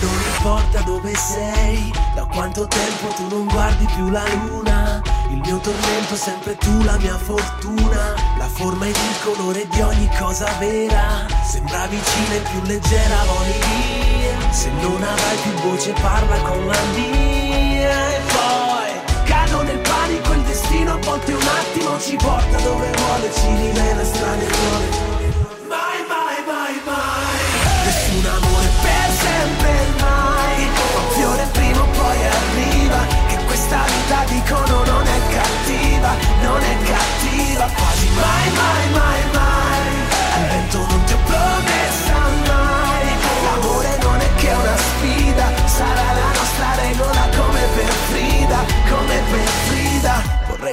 [0.04, 5.02] non importa dove sei, da quanto tempo tu non guardi più la luna.
[5.30, 8.14] Il mio tormento sempre tu, la mia fortuna.
[8.38, 11.26] La forma ed il colore di ogni cosa vera.
[11.44, 14.52] Sembra vicina e più leggera, voli via.
[14.52, 18.08] Se non avrai più voce, parla con la mia.
[18.14, 23.32] E poi cado nel panico, il destino a volte un attimo ci porta dove vuole,
[23.32, 25.13] ci rivela strane nuove.
[33.82, 37.66] Vita dicono non è cattiva Non è cattiva.
[37.74, 39.43] Quasi mai, mai, mai, mai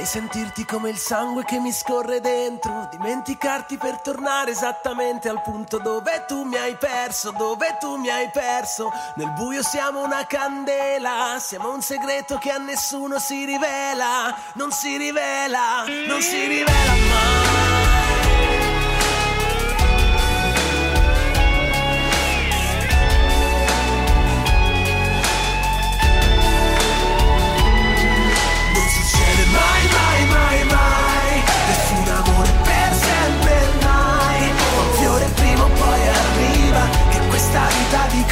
[0.02, 5.78] Vorrei sentirti come il sangue che mi scorre dentro Dimenticarti per tornare esattamente al punto
[5.78, 8.90] dove tu mi hai perso Dove tu mi hai perso.
[9.14, 14.96] Nel buio siamo una candela Siamo un segreto che a nessuno si rivela Non si
[14.96, 17.71] rivela, non si rivela mai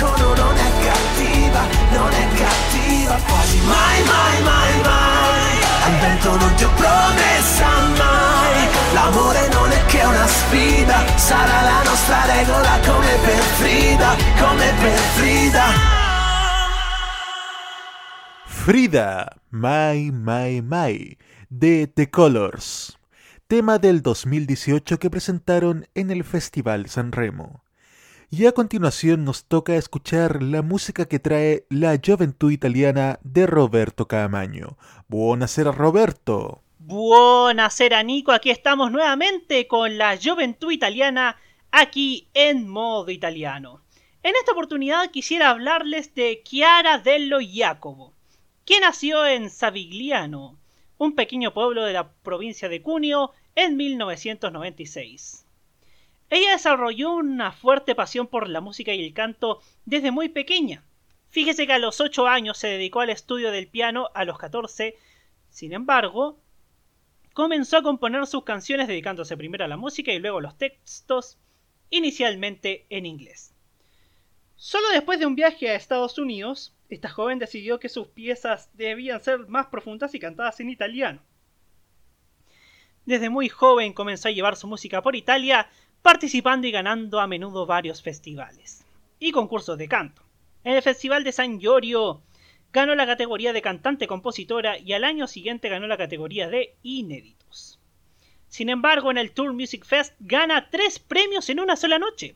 [0.00, 1.60] dicono non è cattiva
[1.92, 8.68] Non è cattiva Quasi mai, mai, mai, mai Al vento non ti ho promessa mai
[8.94, 14.98] L'amore non è che una sfida Sarà la nostra regola come per Frida Come per
[15.18, 15.98] Frida
[18.44, 21.16] Frida, My, My, My,
[21.48, 22.98] de The Colors,
[23.46, 27.62] tema del 2018 que presentaron en el Festival San Remo.
[28.32, 34.06] Y a continuación nos toca escuchar la música que trae la juventud italiana de Roberto
[34.06, 34.78] Camaño.
[35.08, 36.62] Buonasera Roberto.
[36.78, 41.40] Buonasera Nico, aquí estamos nuevamente con la Juventud Italiana
[41.72, 43.82] aquí en modo italiano.
[44.22, 48.14] En esta oportunidad quisiera hablarles de Chiara Dello Jacobo,
[48.64, 50.56] quien nació en Savigliano,
[50.98, 55.46] un pequeño pueblo de la provincia de Cuneo, en 1996.
[56.30, 60.84] Ella desarrolló una fuerte pasión por la música y el canto desde muy pequeña.
[61.28, 64.96] Fíjese que a los 8 años se dedicó al estudio del piano a los 14,
[65.48, 66.38] sin embargo,
[67.34, 71.38] comenzó a componer sus canciones dedicándose primero a la música y luego a los textos,
[71.90, 73.52] inicialmente en inglés.
[74.54, 79.20] Solo después de un viaje a Estados Unidos, esta joven decidió que sus piezas debían
[79.20, 81.22] ser más profundas y cantadas en italiano.
[83.06, 85.68] Desde muy joven comenzó a llevar su música por Italia,
[86.02, 88.84] participando y ganando a menudo varios festivales
[89.18, 90.22] y concursos de canto.
[90.64, 92.22] En el Festival de San Giorgio
[92.72, 97.78] ganó la categoría de cantante-compositora y al año siguiente ganó la categoría de inéditos.
[98.48, 102.34] Sin embargo, en el Tour Music Fest gana tres premios en una sola noche.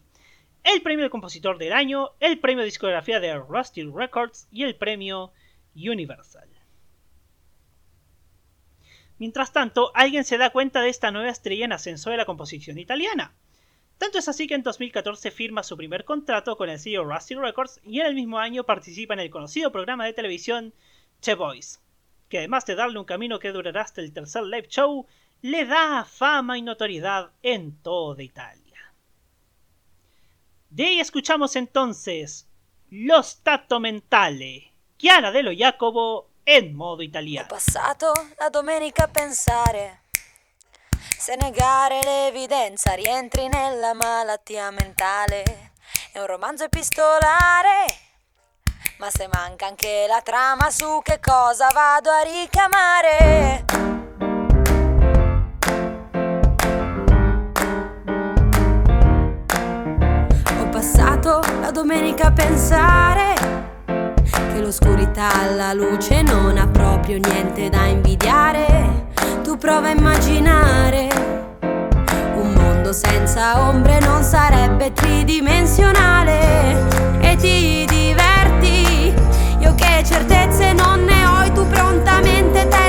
[0.63, 4.77] El premio de compositor del año, el premio de discografía de Rusty Records y el
[4.77, 5.33] premio
[5.75, 6.49] Universal.
[9.19, 12.79] Mientras tanto, alguien se da cuenta de esta nueva estrella en ascenso de la composición
[12.79, 13.35] italiana.
[13.99, 17.81] Tanto es así que en 2014 firma su primer contrato con el sello Rusty Records
[17.85, 20.75] y en el mismo año participa en el conocido programa de televisión
[21.21, 21.79] The Voice,
[22.29, 25.07] que además de darle un camino que durará hasta el tercer live show,
[25.43, 28.95] le da fama y notoriedad en toda Italia.
[30.71, 32.49] De ahí escuchamos entonces
[32.91, 37.49] Lo Stato Mentale, Chiara dello Jacobo in modo italiano.
[37.49, 40.04] passato la domenica a pensare
[41.25, 45.71] se negare l'evidenza rientri nella malattia mentale.
[46.13, 47.87] È un romanzo epistolare,
[48.99, 53.65] ma se manca anche la trama su che cosa vado a ricamare.
[60.61, 63.33] Ho passato la domenica a pensare
[63.87, 69.13] che l'oscurità alla luce non ha proprio niente da invidiare.
[69.43, 71.14] Tu prova a immaginare
[72.95, 76.77] senza ombre non sarebbe tridimensionale
[77.19, 79.13] e ti diverti.
[79.59, 82.84] Io che certezze non ne ho, e tu prontamente tergiversi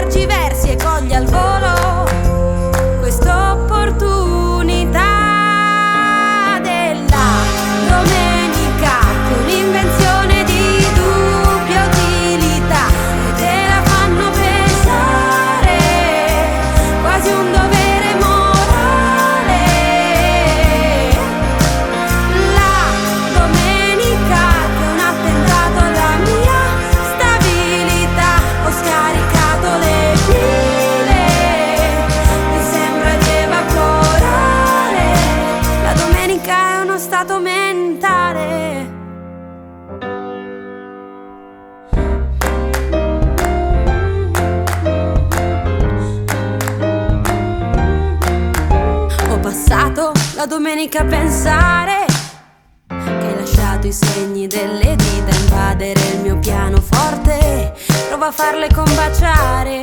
[50.46, 52.06] la domenica a pensare
[52.88, 57.74] che hai lasciato i segni delle dita invadere il mio pianoforte.
[58.10, 59.80] Prova a farle combaciare.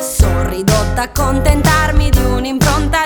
[0.00, 3.05] Sono ridotta a contentarmi di un'impronta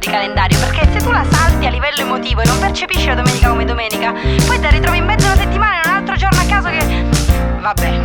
[0.00, 3.48] di calendario, perché se tu la salti a livello emotivo e non percepisci la domenica
[3.48, 4.12] come domenica,
[4.46, 6.68] poi te la ritrovi in mezzo a una settimana e un altro giorno a caso
[6.70, 7.04] che.
[7.60, 7.99] Vabbè.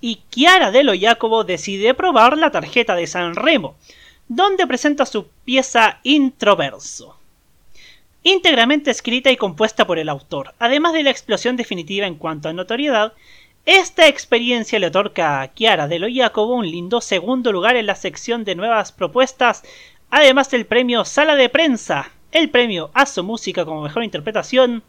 [0.00, 3.74] Y Chiara Dello Jacobo decide probar la tarjeta de San Remo,
[4.28, 7.16] donde presenta su pieza Introverso.
[8.22, 12.52] Íntegramente escrita y compuesta por el autor, además de la explosión definitiva en cuanto a
[12.52, 13.14] notoriedad,
[13.66, 18.44] esta experiencia le otorga a Chiara Dello Jacobo un lindo segundo lugar en la sección
[18.44, 19.64] de nuevas propuestas,
[20.08, 24.84] además del premio Sala de Prensa, el premio a su música como mejor interpretación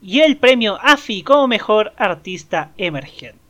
[0.00, 3.45] y el premio AFI como mejor artista emergente.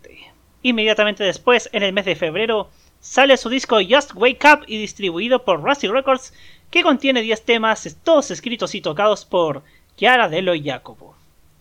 [0.62, 2.70] Inmediatamente después, en el mes de febrero,
[3.00, 6.32] sale su disco Just Wake Up y distribuido por Rusty Records,
[6.70, 9.62] que contiene 10 temas, todos escritos y tocados por
[9.96, 11.14] Chiara Dello Jacobo.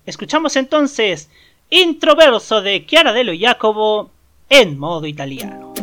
[0.06, 1.30] Escuchamos entonces
[1.70, 4.12] Introverso de Chiara Dello Jacobo
[4.50, 5.74] en modo italiano.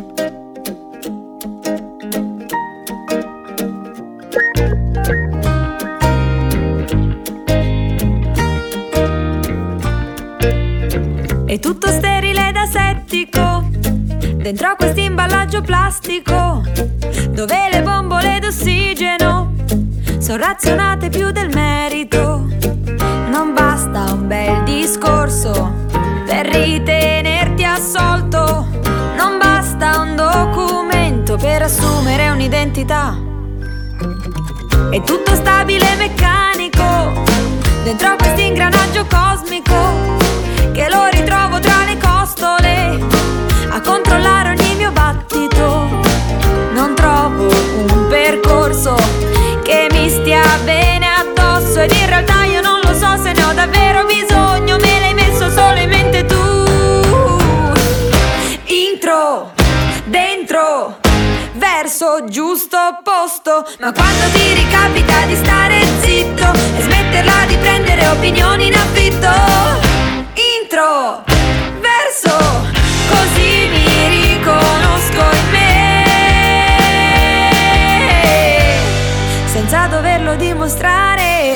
[11.93, 12.12] Sterile
[13.13, 13.69] ed asettico
[14.35, 16.63] Dentro a questo imballaggio plastico
[17.29, 19.53] Dove le bombole d'ossigeno
[20.19, 22.47] Sono razionate più del merito.
[23.29, 25.71] Non basta un bel discorso
[26.25, 28.67] Per ritenerti assolto.
[29.15, 33.17] Non basta un documento Per assumere un'identità.
[34.89, 37.23] È tutto stabile e meccanico.
[37.83, 39.72] Dentro a questo ingranaggio cosmico
[48.39, 48.95] percorso
[49.63, 53.53] che mi stia bene addosso ed in realtà io non lo so se ne ho
[53.53, 56.41] davvero bisogno, me l'hai messo solo in mente tu.
[58.65, 59.51] Intro,
[60.05, 60.97] dentro,
[61.53, 68.67] verso giusto posto, ma quando ti ricapita di stare zitto e smetterla di prendere opinioni
[68.67, 69.29] in affitto.
[70.63, 71.23] Intro,
[71.79, 72.72] verso,
[80.63, 81.51] dimostrare,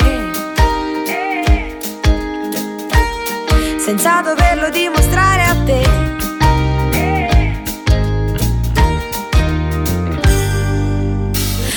[3.78, 6.06] senza doverlo dimostrare a te.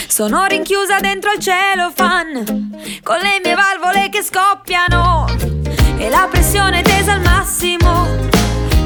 [0.07, 2.43] Sono rinchiusa dentro il cellophane
[3.01, 5.25] con le mie valvole che scoppiano
[5.97, 8.07] e la pressione tesa al massimo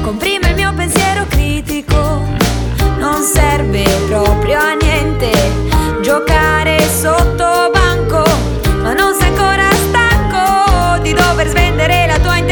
[0.02, 2.22] comprime il mio pensiero critico.
[2.98, 5.32] Non serve proprio a niente
[6.00, 7.75] giocare sotto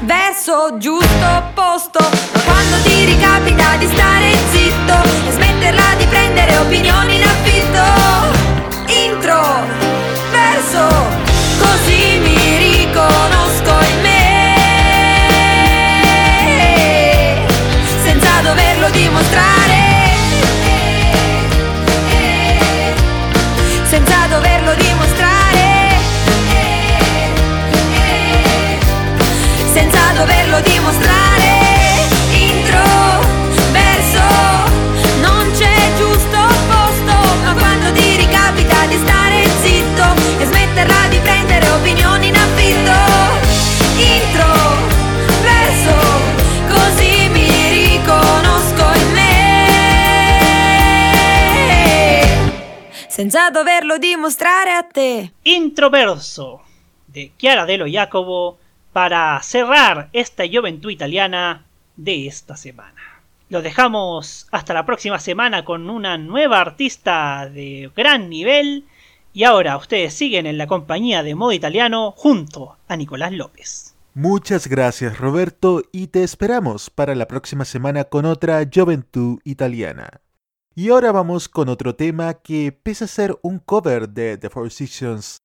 [0.00, 1.98] verso giusto posto,
[2.44, 4.94] quando ti ricapita di stare zitto
[5.28, 7.82] e smetterla di prendere opinioni in affitto
[8.86, 9.40] intro,
[10.30, 11.19] verso,
[53.20, 55.34] senza doverlo dimostrare a te.
[55.44, 56.62] Introverso
[57.06, 58.56] de Chiara Dello Jacobo
[58.94, 61.66] para cerrar esta juventud italiana
[61.96, 63.20] de esta semana.
[63.50, 68.86] Lo dejamos hasta la próxima semana con una nueva artista de gran nivel.
[69.34, 73.94] Y ahora ustedes siguen en la compañía de modo italiano junto a Nicolás López.
[74.14, 80.22] Muchas gracias Roberto y te esperamos para la próxima semana con otra Juventud Italiana.
[80.74, 84.70] Y ahora vamos con otro tema que pese a ser un cover de The Four
[84.70, 85.38] Seasons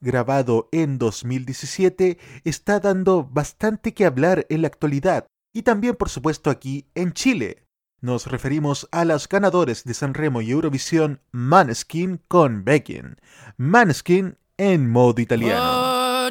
[0.00, 6.50] grabado en 2017 está dando bastante que hablar en la actualidad y también por supuesto
[6.50, 7.66] aquí en Chile.
[8.00, 13.16] Nos referimos a los ganadores de Sanremo y Eurovisión Maneskin con Beggin.
[13.58, 16.30] Maneskin en modo italiano.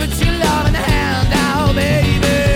[0.00, 2.49] Put your love in the hand now, baby.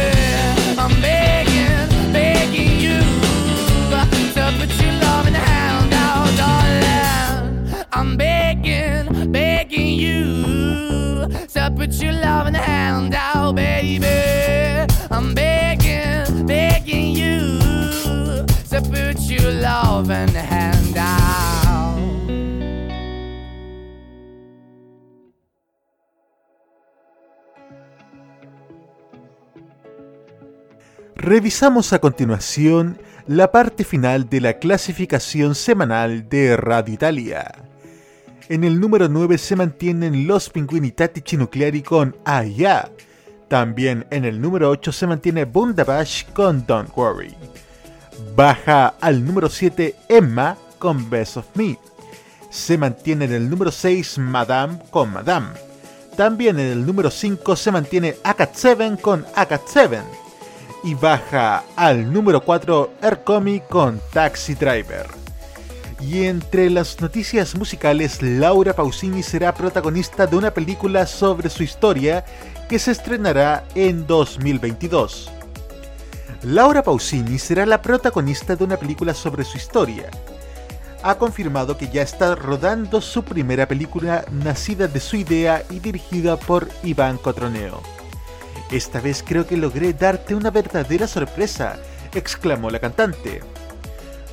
[31.25, 37.51] Revisamos a continuación la parte final de la clasificación semanal de Radio Italia.
[38.51, 42.91] En el número 9 se mantienen Los Pinguini Tattici Nucleari con Aya.
[43.49, 47.35] También en el número 8 se mantiene Bundabash con Don't Worry.
[48.37, 51.79] Baja al número 7 Emma con Best of Me.
[52.51, 55.49] Se mantiene en el número 6 Madame con Madame.
[56.19, 60.24] También en el número 5 se mantiene Akat 7 con Akat 7
[60.85, 65.07] y baja al número 4 Ercomi con Taxi Driver.
[65.99, 72.25] Y entre las noticias musicales, Laura Pausini será protagonista de una película sobre su historia
[72.69, 75.31] que se estrenará en 2022.
[76.43, 80.11] Laura Pausini será la protagonista de una película sobre su historia.
[81.03, 86.37] Ha confirmado que ya está rodando su primera película nacida de su idea y dirigida
[86.37, 87.94] por Iván Cotroneo.
[88.71, 91.79] Esta vez creo que logré darte una verdadera sorpresa,
[92.15, 93.41] exclamó la cantante.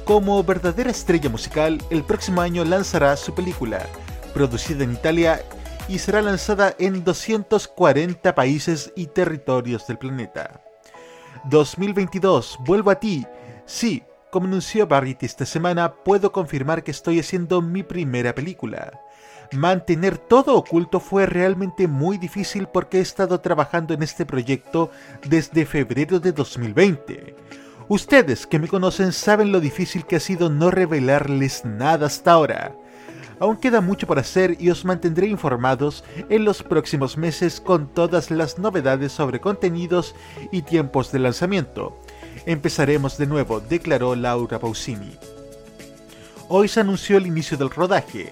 [0.06, 3.86] Como verdadera estrella musical, el próximo año lanzará su película,
[4.34, 5.44] producida en Italia
[5.88, 10.62] y será lanzada en 240 países y territorios del planeta.
[11.46, 13.26] 2022, vuelvo a ti.
[13.66, 19.02] Sí, como anunció Variety esta semana, puedo confirmar que estoy haciendo mi primera película.
[19.54, 24.92] Mantener todo oculto fue realmente muy difícil porque he estado trabajando en este proyecto
[25.28, 27.36] desde febrero de 2020.
[27.90, 32.74] Ustedes que me conocen saben lo difícil que ha sido no revelarles nada hasta ahora.
[33.42, 38.32] Aún queda mucho por hacer y os mantendré informados en los próximos meses con todas
[38.32, 40.16] las novedades sobre contenidos
[40.54, 42.00] y tiempos de lanzamiento.
[42.46, 45.18] Empezaremos de nuevo, declaró Laura Pausini.
[46.48, 48.32] Hoy se anunció el inicio del rodaje.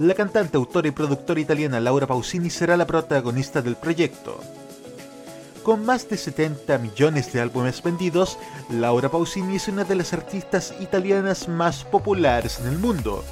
[0.00, 4.40] La cantante, autora y productora italiana Laura Pausini será la protagonista del proyecto.
[5.62, 8.38] Con más de 70 millones de álbumes vendidos,
[8.70, 13.22] Laura Pausini es una de las artistas italianas más populares en el mundo.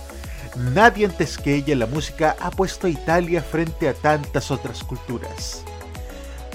[0.74, 4.84] Nadie antes que ella en la música ha puesto a Italia frente a tantas otras
[4.84, 5.64] culturas.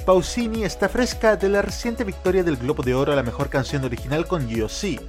[0.05, 3.83] Pausini está fresca de la reciente victoria del Globo de Oro a la mejor canción
[3.83, 4.99] original con Yossi.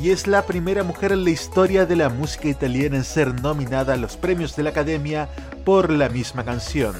[0.00, 3.94] Y es la primera mujer en la historia de la música italiana en ser nominada
[3.94, 5.28] a los premios de la Academia
[5.64, 6.94] por la misma canción.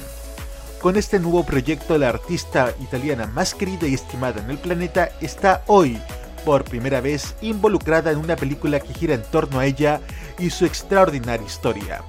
[0.80, 5.62] Con este nuevo proyecto, la artista italiana más querida y estimada en el planeta está
[5.66, 5.98] hoy,
[6.44, 10.00] por primera vez, involucrada en una película que gira en torno a ella
[10.38, 12.02] y su extraordinaria historia.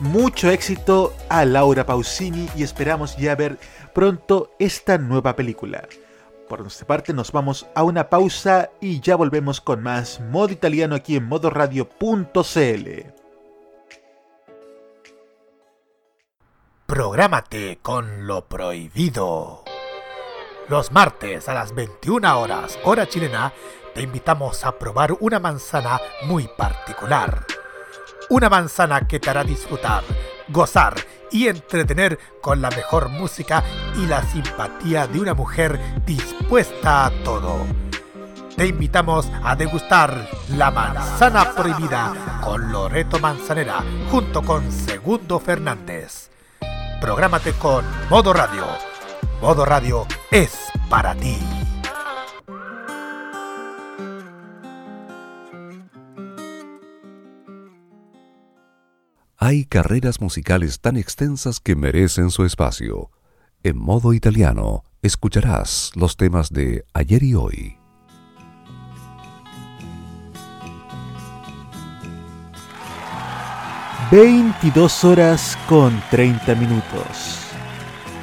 [0.00, 3.58] Mucho éxito a Laura Pausini y esperamos ya ver
[3.92, 5.88] pronto esta nueva película.
[6.48, 10.94] Por nuestra parte nos vamos a una pausa y ya volvemos con más modo italiano
[10.94, 12.90] aquí en modoradio.cl.
[16.86, 19.64] Prográmate con lo prohibido.
[20.68, 23.52] Los martes a las 21 horas, hora chilena,
[23.94, 27.44] te invitamos a probar una manzana muy particular.
[28.30, 30.04] Una manzana que te hará disfrutar,
[30.48, 30.94] gozar
[31.36, 33.62] y entretener con la mejor música
[33.96, 37.66] y la simpatía de una mujer dispuesta a todo.
[38.56, 46.30] Te invitamos a degustar la manzana prohibida con Loreto Manzanera junto con Segundo Fernández.
[47.02, 48.64] Prográmate con Modo Radio.
[49.42, 50.56] Modo Radio es
[50.88, 51.65] para ti.
[59.38, 63.10] Hay carreras musicales tan extensas que merecen su espacio.
[63.62, 67.76] En modo italiano, escucharás los temas de ayer y hoy.
[74.10, 77.40] ...22 horas con 30 minutos.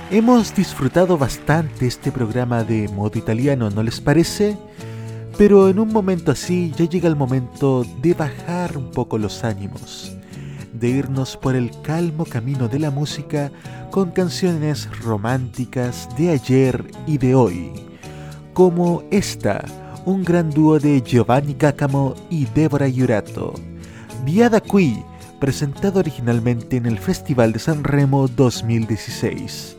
[0.10, 4.58] Hemos disfrutado bastante este programa de modo italiano, ¿no les parece?
[5.38, 10.14] Pero en un momento así ya llega el momento de bajar un poco los ánimos
[10.84, 13.54] de irnos por el calmo camino de la música
[13.90, 17.72] con canciones románticas de ayer y de hoy,
[18.52, 19.64] como esta,
[20.04, 23.54] un gran dúo de Giovanni Cacamo y Débora Iurato,
[24.26, 25.02] Viada Qui,
[25.40, 29.78] presentado originalmente en el Festival de San Remo 2016.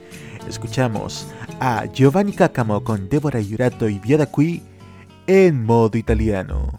[0.49, 1.27] Escuchamos
[1.61, 4.63] a Giovanni Cacamo con Débora Iurato y Viada Qui
[5.27, 6.79] en modo italiano.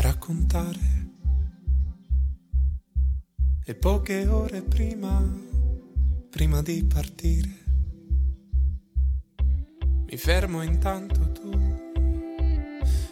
[0.00, 0.92] Raccontare.
[3.64, 5.22] E poche ore prima,
[6.30, 7.48] prima di partire,
[10.06, 11.50] mi fermo intanto tu,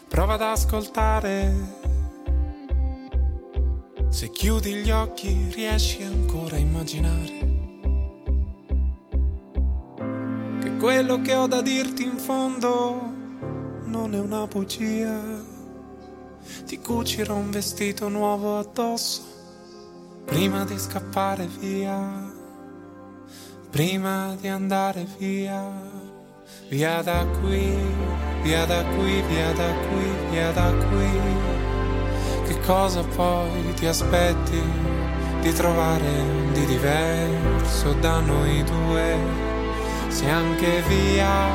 [0.07, 1.81] prova ad ascoltare.
[4.09, 7.39] Se chiudi gli occhi riesci ancora a immaginare
[10.61, 13.11] che quello che ho da dirti in fondo
[13.85, 15.52] non è una bugia
[16.65, 19.21] ti cucirò un vestito nuovo addosso
[20.25, 22.31] prima di scappare via,
[23.69, 25.69] prima di andare via,
[26.69, 27.75] via da qui,
[28.41, 31.09] via da qui, via da qui, via da qui.
[32.47, 34.61] Che cosa poi ti aspetti
[35.41, 39.17] di trovare di diverso da noi due?
[40.07, 41.47] Se anche via,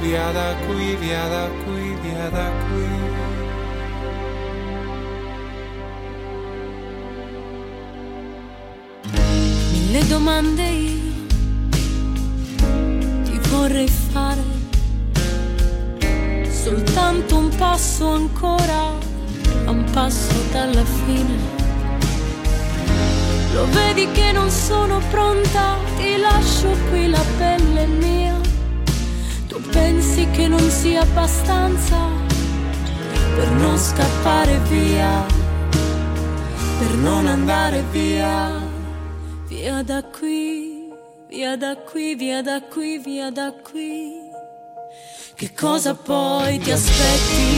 [0.00, 2.95] via da qui, via da qui, via da qui.
[9.86, 11.12] Mille domande io
[13.22, 14.42] ti vorrei fare,
[16.50, 18.90] soltanto un passo ancora,
[19.66, 21.38] un passo dalla fine.
[23.54, 28.34] Lo vedi che non sono pronta, ti lascio qui la pelle mia.
[29.46, 31.96] Tu pensi che non sia abbastanza
[33.36, 35.24] per non scappare via,
[36.80, 38.65] per non andare via.
[39.66, 40.92] Via da qui,
[41.28, 44.12] via da qui, via da qui, via da qui.
[45.34, 47.48] Che cosa poi ti aspetti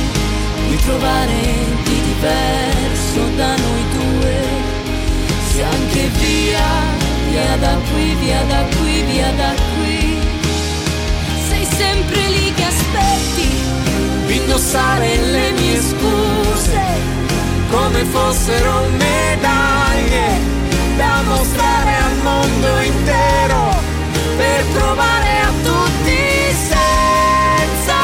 [0.70, 1.40] di trovare
[1.84, 4.36] di diverso da noi due?
[5.50, 6.68] Se anche via,
[7.28, 10.18] via da qui, via da qui, via da qui.
[11.50, 13.48] Sei sempre lì che aspetti
[14.28, 16.80] indossare le mie scuse
[17.68, 20.37] come fossero medaglie
[20.98, 23.70] da mostrare al mondo intero
[24.36, 26.18] per provare a tutti
[26.72, 27.98] senza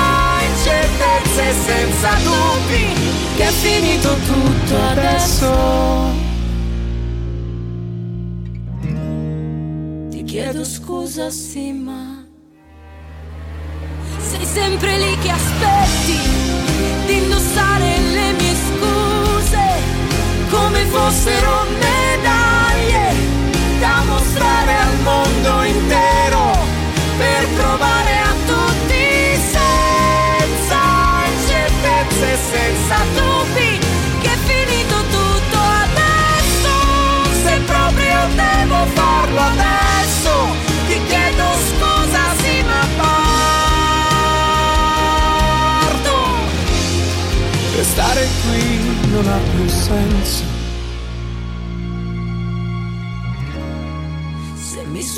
[0.48, 2.84] incertezze, senza dubbi
[3.36, 6.12] che è finito tutto adesso.
[10.10, 12.24] Ti chiedo scusa, sì, ma
[14.18, 16.18] sei sempre lì che aspetti
[17.06, 19.82] di indossare le mie scuse
[20.48, 21.64] come fossero
[25.04, 26.56] mondo intero
[27.18, 30.80] per provare a tutti senza
[31.32, 33.78] incertezze e senza dubbi
[34.22, 36.72] che è finito tutto adesso.
[37.44, 40.32] Se proprio devo farlo adesso
[40.88, 43.22] ti chiedo scusa sì ma parto
[47.76, 48.62] restare qui
[49.10, 50.53] non ha più senso.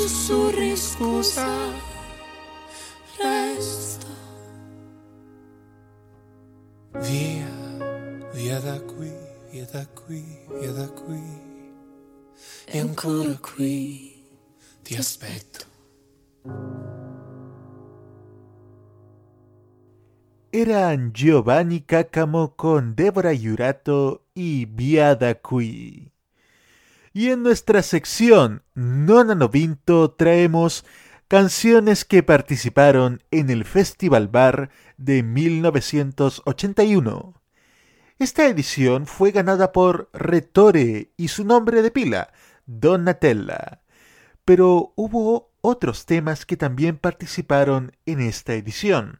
[0.07, 1.47] Sussurri scusa
[3.19, 4.07] Resto
[6.93, 7.51] Via,
[8.33, 9.11] via da qui,
[9.51, 10.23] via da qui,
[10.59, 11.21] via da qui.
[12.65, 14.23] E ancora qui
[14.81, 15.65] ti aspetto.
[20.49, 26.16] Eran Giovanni Cácamo con Débora Yurato y Viada Qui.
[27.13, 30.85] Y en nuestra sección Nona Novinto traemos
[31.27, 37.33] canciones que participaron en el Festival Bar de 1981.
[38.19, 42.31] Esta edición fue ganada por Retore y su nombre de pila,
[42.65, 43.81] Donatella.
[44.45, 49.19] Pero hubo otros temas que también participaron en esta edición,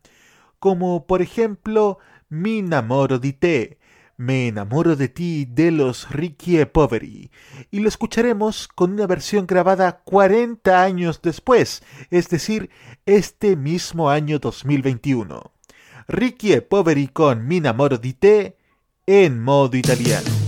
[0.59, 1.99] como por ejemplo
[2.29, 3.79] Mi Namoro di te,
[4.19, 7.29] Me enamoro de ti de los Ricky e Poveri,
[7.69, 12.71] y lo escucharemos con una versión grabada 40 años después, es decir,
[13.05, 15.51] este mismo año 2021.
[16.07, 18.57] Ricky e Poveri con Mi Namoro di te
[19.05, 20.46] en modo italiano.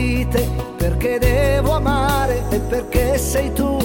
[0.00, 3.76] Innamoro di te perché devo amare e perché sei tu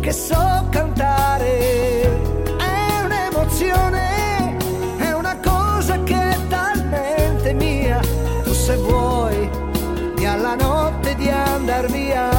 [0.00, 2.02] che so cantare.
[2.56, 4.56] È un'emozione,
[4.98, 8.00] è una cosa che è talmente mia.
[8.44, 9.50] Tu se vuoi,
[10.14, 12.30] di alla notte di andar via.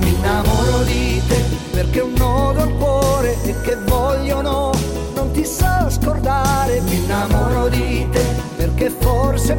[0.00, 4.72] Mi innamoro di te perché un nodo al cuore e che vogliono
[5.14, 6.80] non ti so scordare.
[6.82, 8.24] Mi innamoro di te
[8.56, 9.56] perché forse è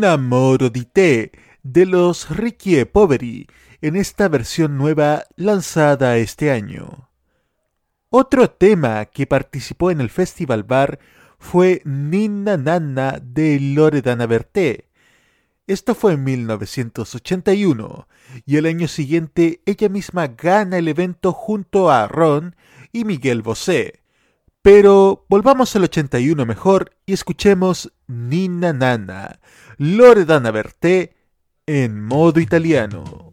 [0.00, 1.30] una morodité
[1.62, 3.46] de los Ricky Poveri
[3.82, 7.10] en esta versión nueva lanzada este año.
[8.08, 11.00] Otro tema que participó en el Festival Bar
[11.38, 14.88] fue Nina Nana de Loredana Berté.
[15.66, 18.08] Esto fue en 1981
[18.46, 22.56] y el año siguiente ella misma gana el evento junto a Ron
[22.90, 24.00] y Miguel Bosé.
[24.62, 29.40] Pero volvamos al 81 mejor y escuchemos Nina Nana
[29.82, 31.14] Loredana Berté
[31.64, 33.29] en modo italiano.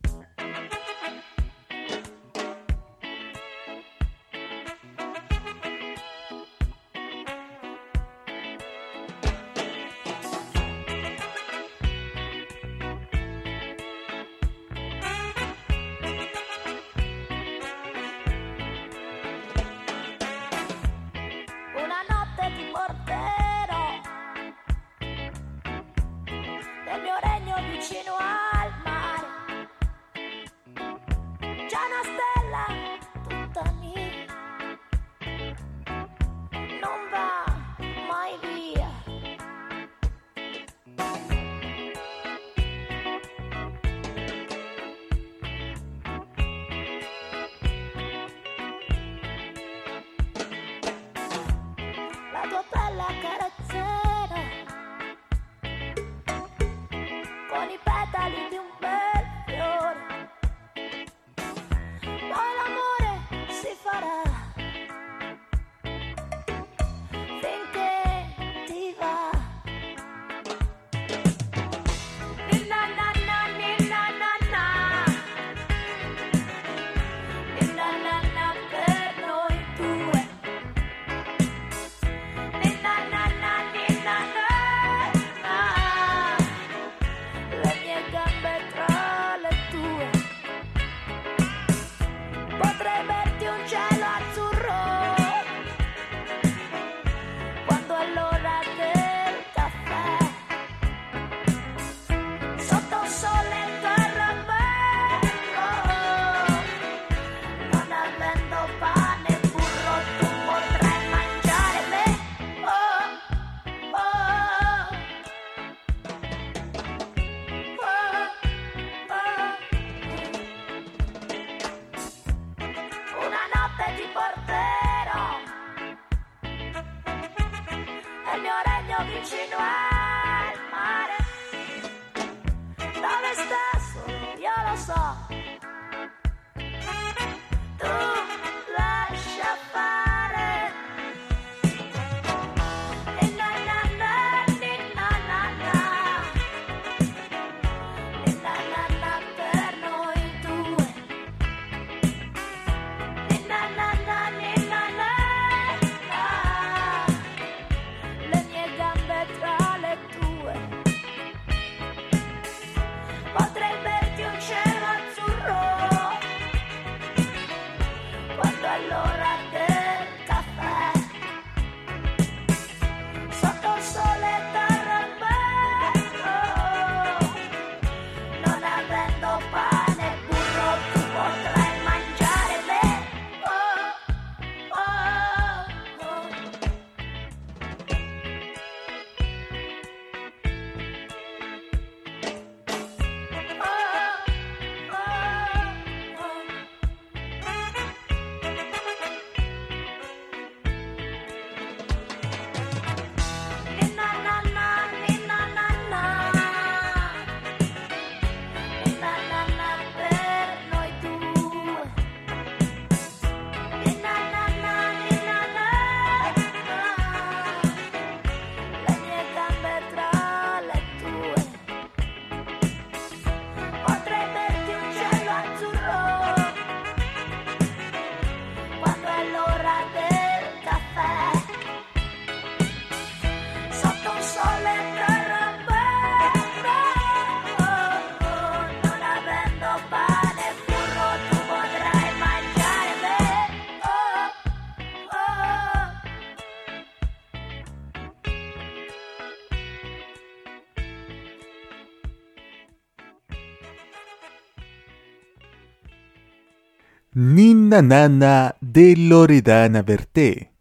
[257.81, 260.51] Nanana de Loredana Berté,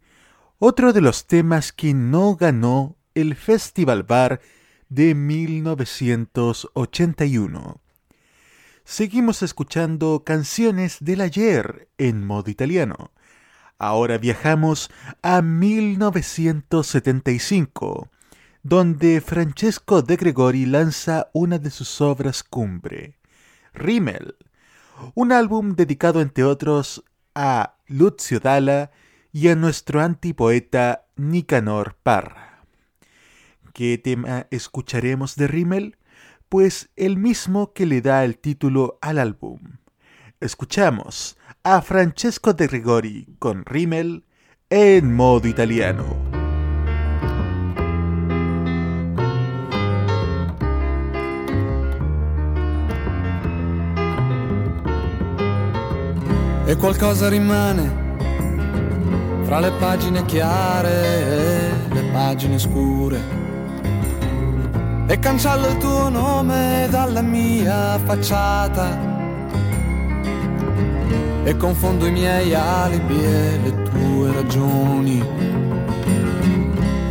[0.59, 4.43] otro de los temas que no ganó el Festival Bar
[4.90, 7.80] de 1981.
[8.84, 13.12] Seguimos escuchando canciones del ayer en modo italiano.
[13.78, 14.90] Ahora viajamos
[15.22, 18.10] a 1975,
[18.62, 23.16] donde Francesco de Gregori lanza una de sus obras cumbre,
[23.72, 24.36] Rimmel
[25.14, 27.05] un álbum dedicado entre otros
[27.35, 28.90] a Lucio Dalla
[29.32, 32.64] y a nuestro antipoeta Nicanor Parra.
[33.73, 35.97] ¿Qué tema escucharemos de Rimmel?
[36.48, 39.60] Pues el mismo que le da el título al álbum.
[40.40, 44.24] Escuchamos a Francesco De Gregori con Rimmel
[44.70, 46.35] en modo italiano.
[56.68, 58.05] E qualcosa rimane
[59.44, 63.44] fra le pagine chiare e le pagine scure.
[65.06, 69.14] E cancello il tuo nome dalla mia facciata
[71.44, 75.24] e confondo i miei alibi e le tue ragioni.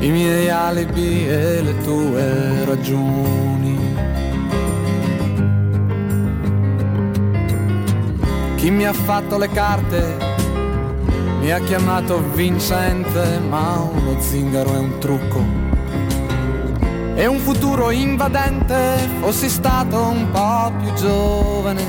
[0.02, 3.85] I miei alibi e le tue ragioni.
[8.65, 10.17] Chi mi ha fatto le carte
[11.39, 15.43] mi ha chiamato vincente, ma uno zingaro è un trucco.
[17.13, 21.83] E un futuro invadente, fossi stato un po' più giovane,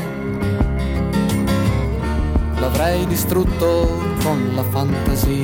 [2.59, 5.35] l'avrei distrutto con la fantasia.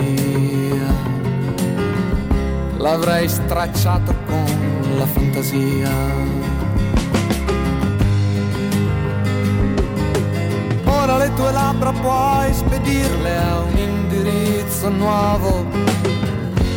[2.77, 6.52] L'avrei stracciato con la fantasia.
[11.03, 15.67] Ora le tue labbra puoi spedirle a un indirizzo nuovo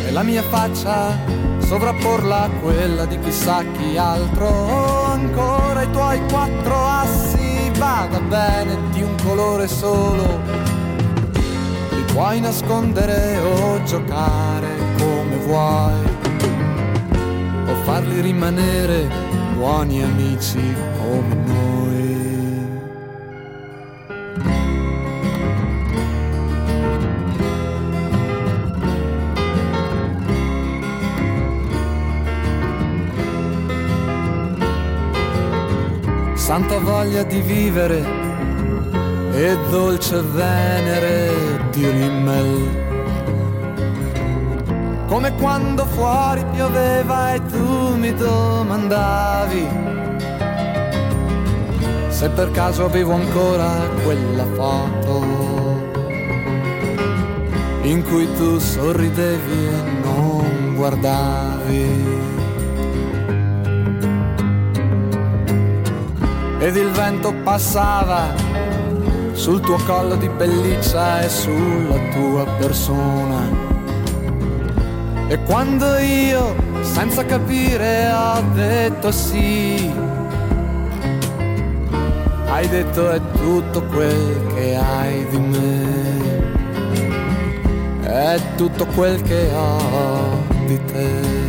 [0.04, 1.16] e la mia faccia
[1.58, 5.12] sovrapporla a quella di chissà chi altro.
[5.12, 10.40] Ancora i tuoi quattro assi vada bene di un colore solo.
[11.90, 16.04] Li puoi nascondere o giocare come vuoi
[17.68, 19.08] o farli rimanere
[19.54, 21.75] buoni amici come noi.
[36.56, 38.02] Santa voglia di vivere
[39.32, 42.84] e dolce venere di Rimmel.
[45.06, 49.68] Come quando fuori pioveva e tu mi domandavi
[52.08, 53.70] se per caso avevo ancora
[54.02, 55.24] quella foto
[57.82, 62.45] in cui tu sorridevi e non guardavi.
[66.58, 68.34] Ed il vento passava
[69.32, 73.74] sul tuo collo di pelliccia e sulla tua persona.
[75.28, 79.92] E quando io, senza capire, ho detto sì,
[82.46, 86.44] hai detto è tutto quel che hai di me,
[88.02, 91.45] è tutto quel che ho di te.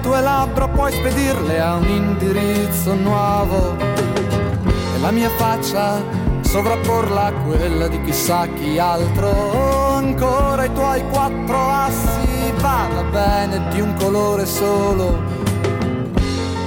[0.00, 6.00] Tue labbra puoi spedirle a un indirizzo nuovo e la mia faccia
[6.40, 9.94] sovrapporla a quella di chissà chi altro.
[9.94, 15.20] Ancora i tuoi quattro assi vada bene di un colore solo.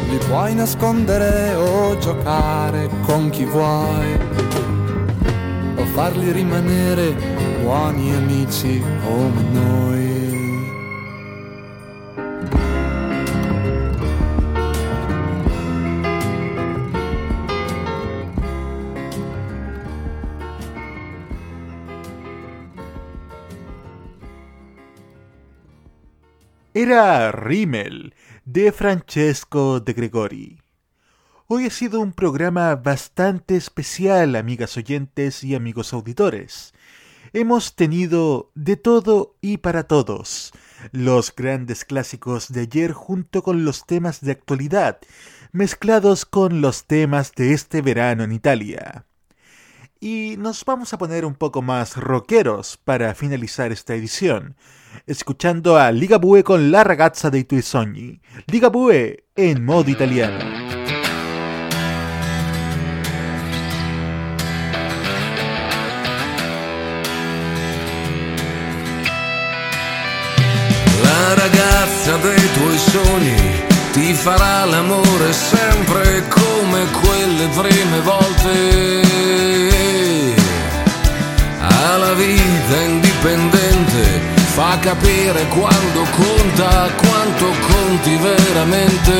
[0.09, 4.19] Li puoi nascondere o giocare con chi vuoi
[5.75, 7.15] o farli rimanere
[7.61, 10.08] buoni amici come noi.
[26.89, 30.59] Era Rimmel de Francesco de Gregori.
[31.45, 36.73] Hoy ha sido un programa bastante especial, amigas oyentes y amigos auditores.
[37.31, 40.51] Hemos tenido de todo y para todos,
[40.91, 44.97] los grandes clásicos de ayer junto con los temas de actualidad,
[45.51, 49.05] mezclados con los temas de este verano en Italia.
[50.01, 54.55] Y nos vamos a poner un poco más rockeros para finalizar esta edición,
[55.05, 58.21] escuchando a Ligabue con La ragazza dei tuoi sogni.
[58.47, 60.69] Ligabue en modo italiano.
[71.35, 79.08] ragazza dei tuoi sogni ti farà l'amore sempre come quelle prime volte.
[81.81, 84.19] Ha la vita indipendente,
[84.53, 89.13] fa capire quando conta, quanto conti veramente.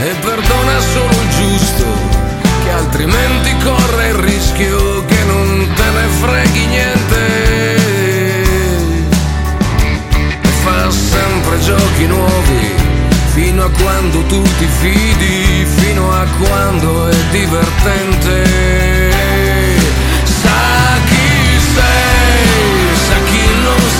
[0.00, 1.84] E perdona solo il giusto,
[2.64, 7.26] che altrimenti corre il rischio che non te ne freghi niente.
[10.40, 12.74] E fa sempre giochi nuovi,
[13.34, 19.09] fino a quando tu ti fidi, fino a quando è divertente.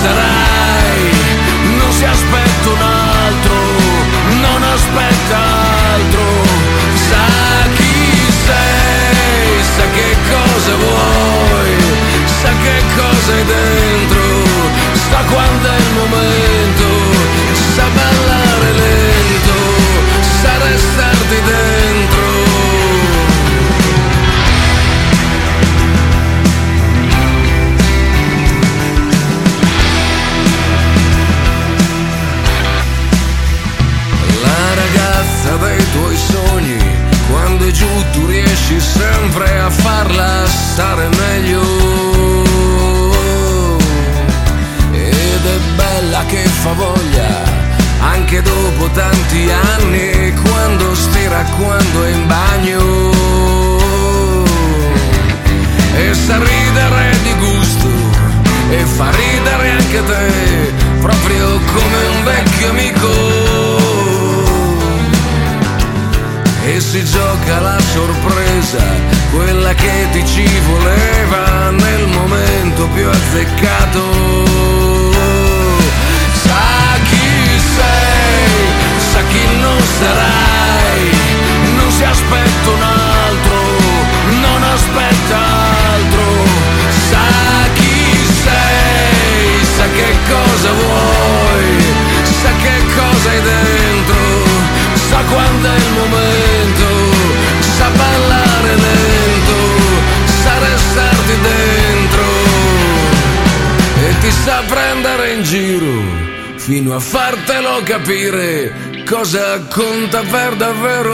[0.01, 0.99] Sarai,
[1.77, 3.55] non si aspetta un altro,
[4.45, 5.37] non aspetta
[5.93, 6.25] altro.
[7.07, 7.25] Sa
[7.77, 7.95] chi
[8.45, 11.71] sei, sa che cosa vuoi,
[12.41, 14.23] sa che cosa hai dentro,
[15.09, 16.87] sa quando è il momento,
[17.75, 19.57] sa ballare lento,
[20.41, 21.10] sa restarti
[109.11, 111.09] cosa conta per davvero.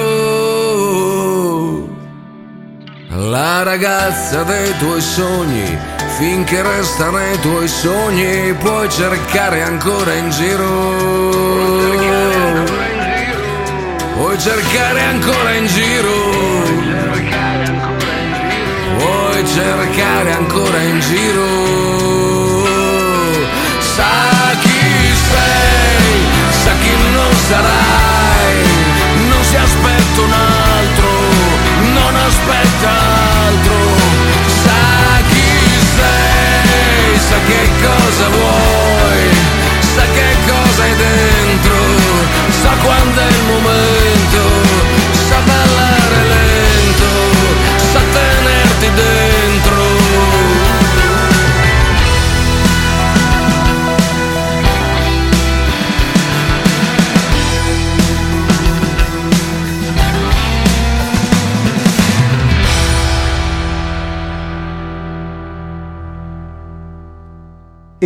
[3.09, 5.75] La ragazza dei tuoi sogni,
[6.19, 10.65] finché resta nei tuoi sogni, puoi cercare ancora in giro.
[14.13, 16.13] Puoi cercare ancora in giro.
[18.99, 21.45] Puoi cercare ancora in giro.
[23.79, 24.36] Sa
[27.49, 28.55] sarai.
[29.29, 31.09] Non si aspetta un altro,
[31.97, 32.89] non aspetta
[33.47, 33.79] altro.
[34.63, 34.81] Sa
[35.31, 35.51] chi
[35.95, 39.21] sei, sa che cosa vuoi,
[39.95, 41.77] sa che cosa hai dentro,
[42.61, 43.16] sa quando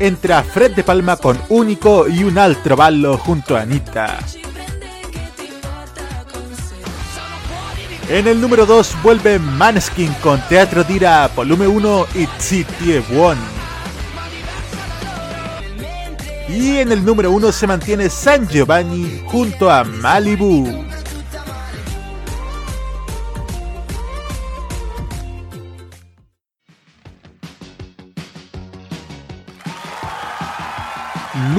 [0.00, 4.18] entra Fred de Palma con Único y un altro ballo junto a Anita.
[8.08, 13.40] En el número 2 vuelve Maneskin con Teatro Dira Volumen 1 y City One.
[16.48, 20.89] Y en el número 1 se mantiene San Giovanni junto a Malibu.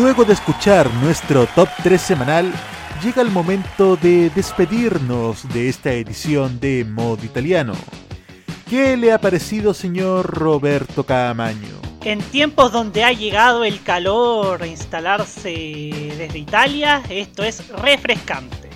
[0.02, 2.52] Luego de escuchar nuestro top 3 semanal,
[3.04, 7.74] llega el momento de despedirnos de esta edición de Modo Italiano.
[8.68, 11.80] ¿Qué le ha parecido, señor Roberto Camaño?
[12.04, 15.52] En tiempos donde ha llegado el calor a instalarse
[16.18, 18.72] desde Italia, esto es refrescante.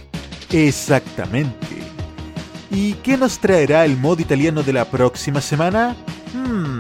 [0.52, 1.82] Exactamente.
[2.70, 5.96] ¿Y qué nos traerá el modo italiano de la próxima semana?
[6.36, 6.75] Hmm,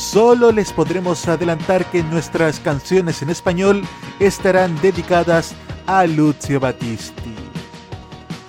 [0.00, 3.82] solo les podremos adelantar que nuestras canciones en español
[4.18, 5.54] estarán dedicadas
[5.86, 7.34] a Lucio Battisti.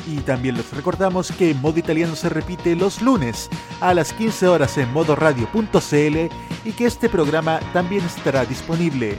[0.08, 3.50] Y también les recordamos que Modo Italiano se repite los lunes
[3.82, 6.18] a las 15 horas en modoradio.cl
[6.66, 9.18] y que este programa también estará disponible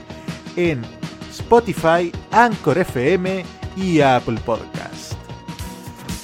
[0.57, 0.83] en
[1.31, 3.45] Spotify, Anchor FM
[3.77, 5.12] y Apple Podcast.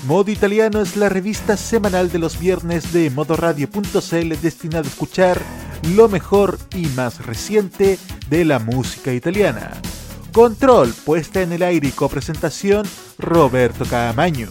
[0.06, 5.42] Modo Italiano es la revista semanal de los viernes de modoradio.cl destinada a escuchar
[5.94, 7.98] lo mejor y más reciente
[8.28, 9.72] de la música italiana.
[10.32, 12.86] Control, puesta en el aire y copresentación,
[13.18, 14.50] Roberto Caamaño.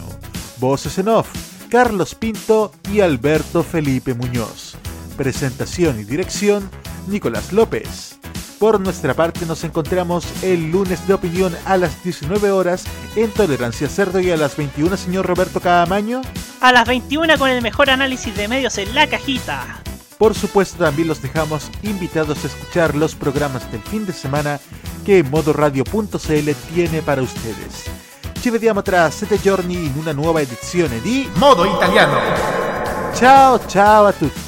[0.58, 1.28] Voces en off,
[1.70, 4.76] Carlos Pinto y Alberto Felipe Muñoz.
[5.16, 6.68] Presentación y dirección,
[7.08, 8.17] Nicolás López.
[8.58, 13.88] Por nuestra parte nos encontramos el lunes de opinión a las 19 horas en Tolerancia
[13.88, 16.22] Cerdo y a las 21, señor Roberto Caamaño.
[16.60, 19.80] A las 21 con el mejor análisis de medios en la cajita.
[20.18, 24.58] Por supuesto también los dejamos invitados a escuchar los programas del fin de semana
[25.06, 27.84] que modoradio.cl tiene para ustedes.
[28.40, 32.18] Ci vediamo tra sette giorni in una nuova edizione di Modo Italiano.
[33.14, 34.47] Ciao ciao a tutti.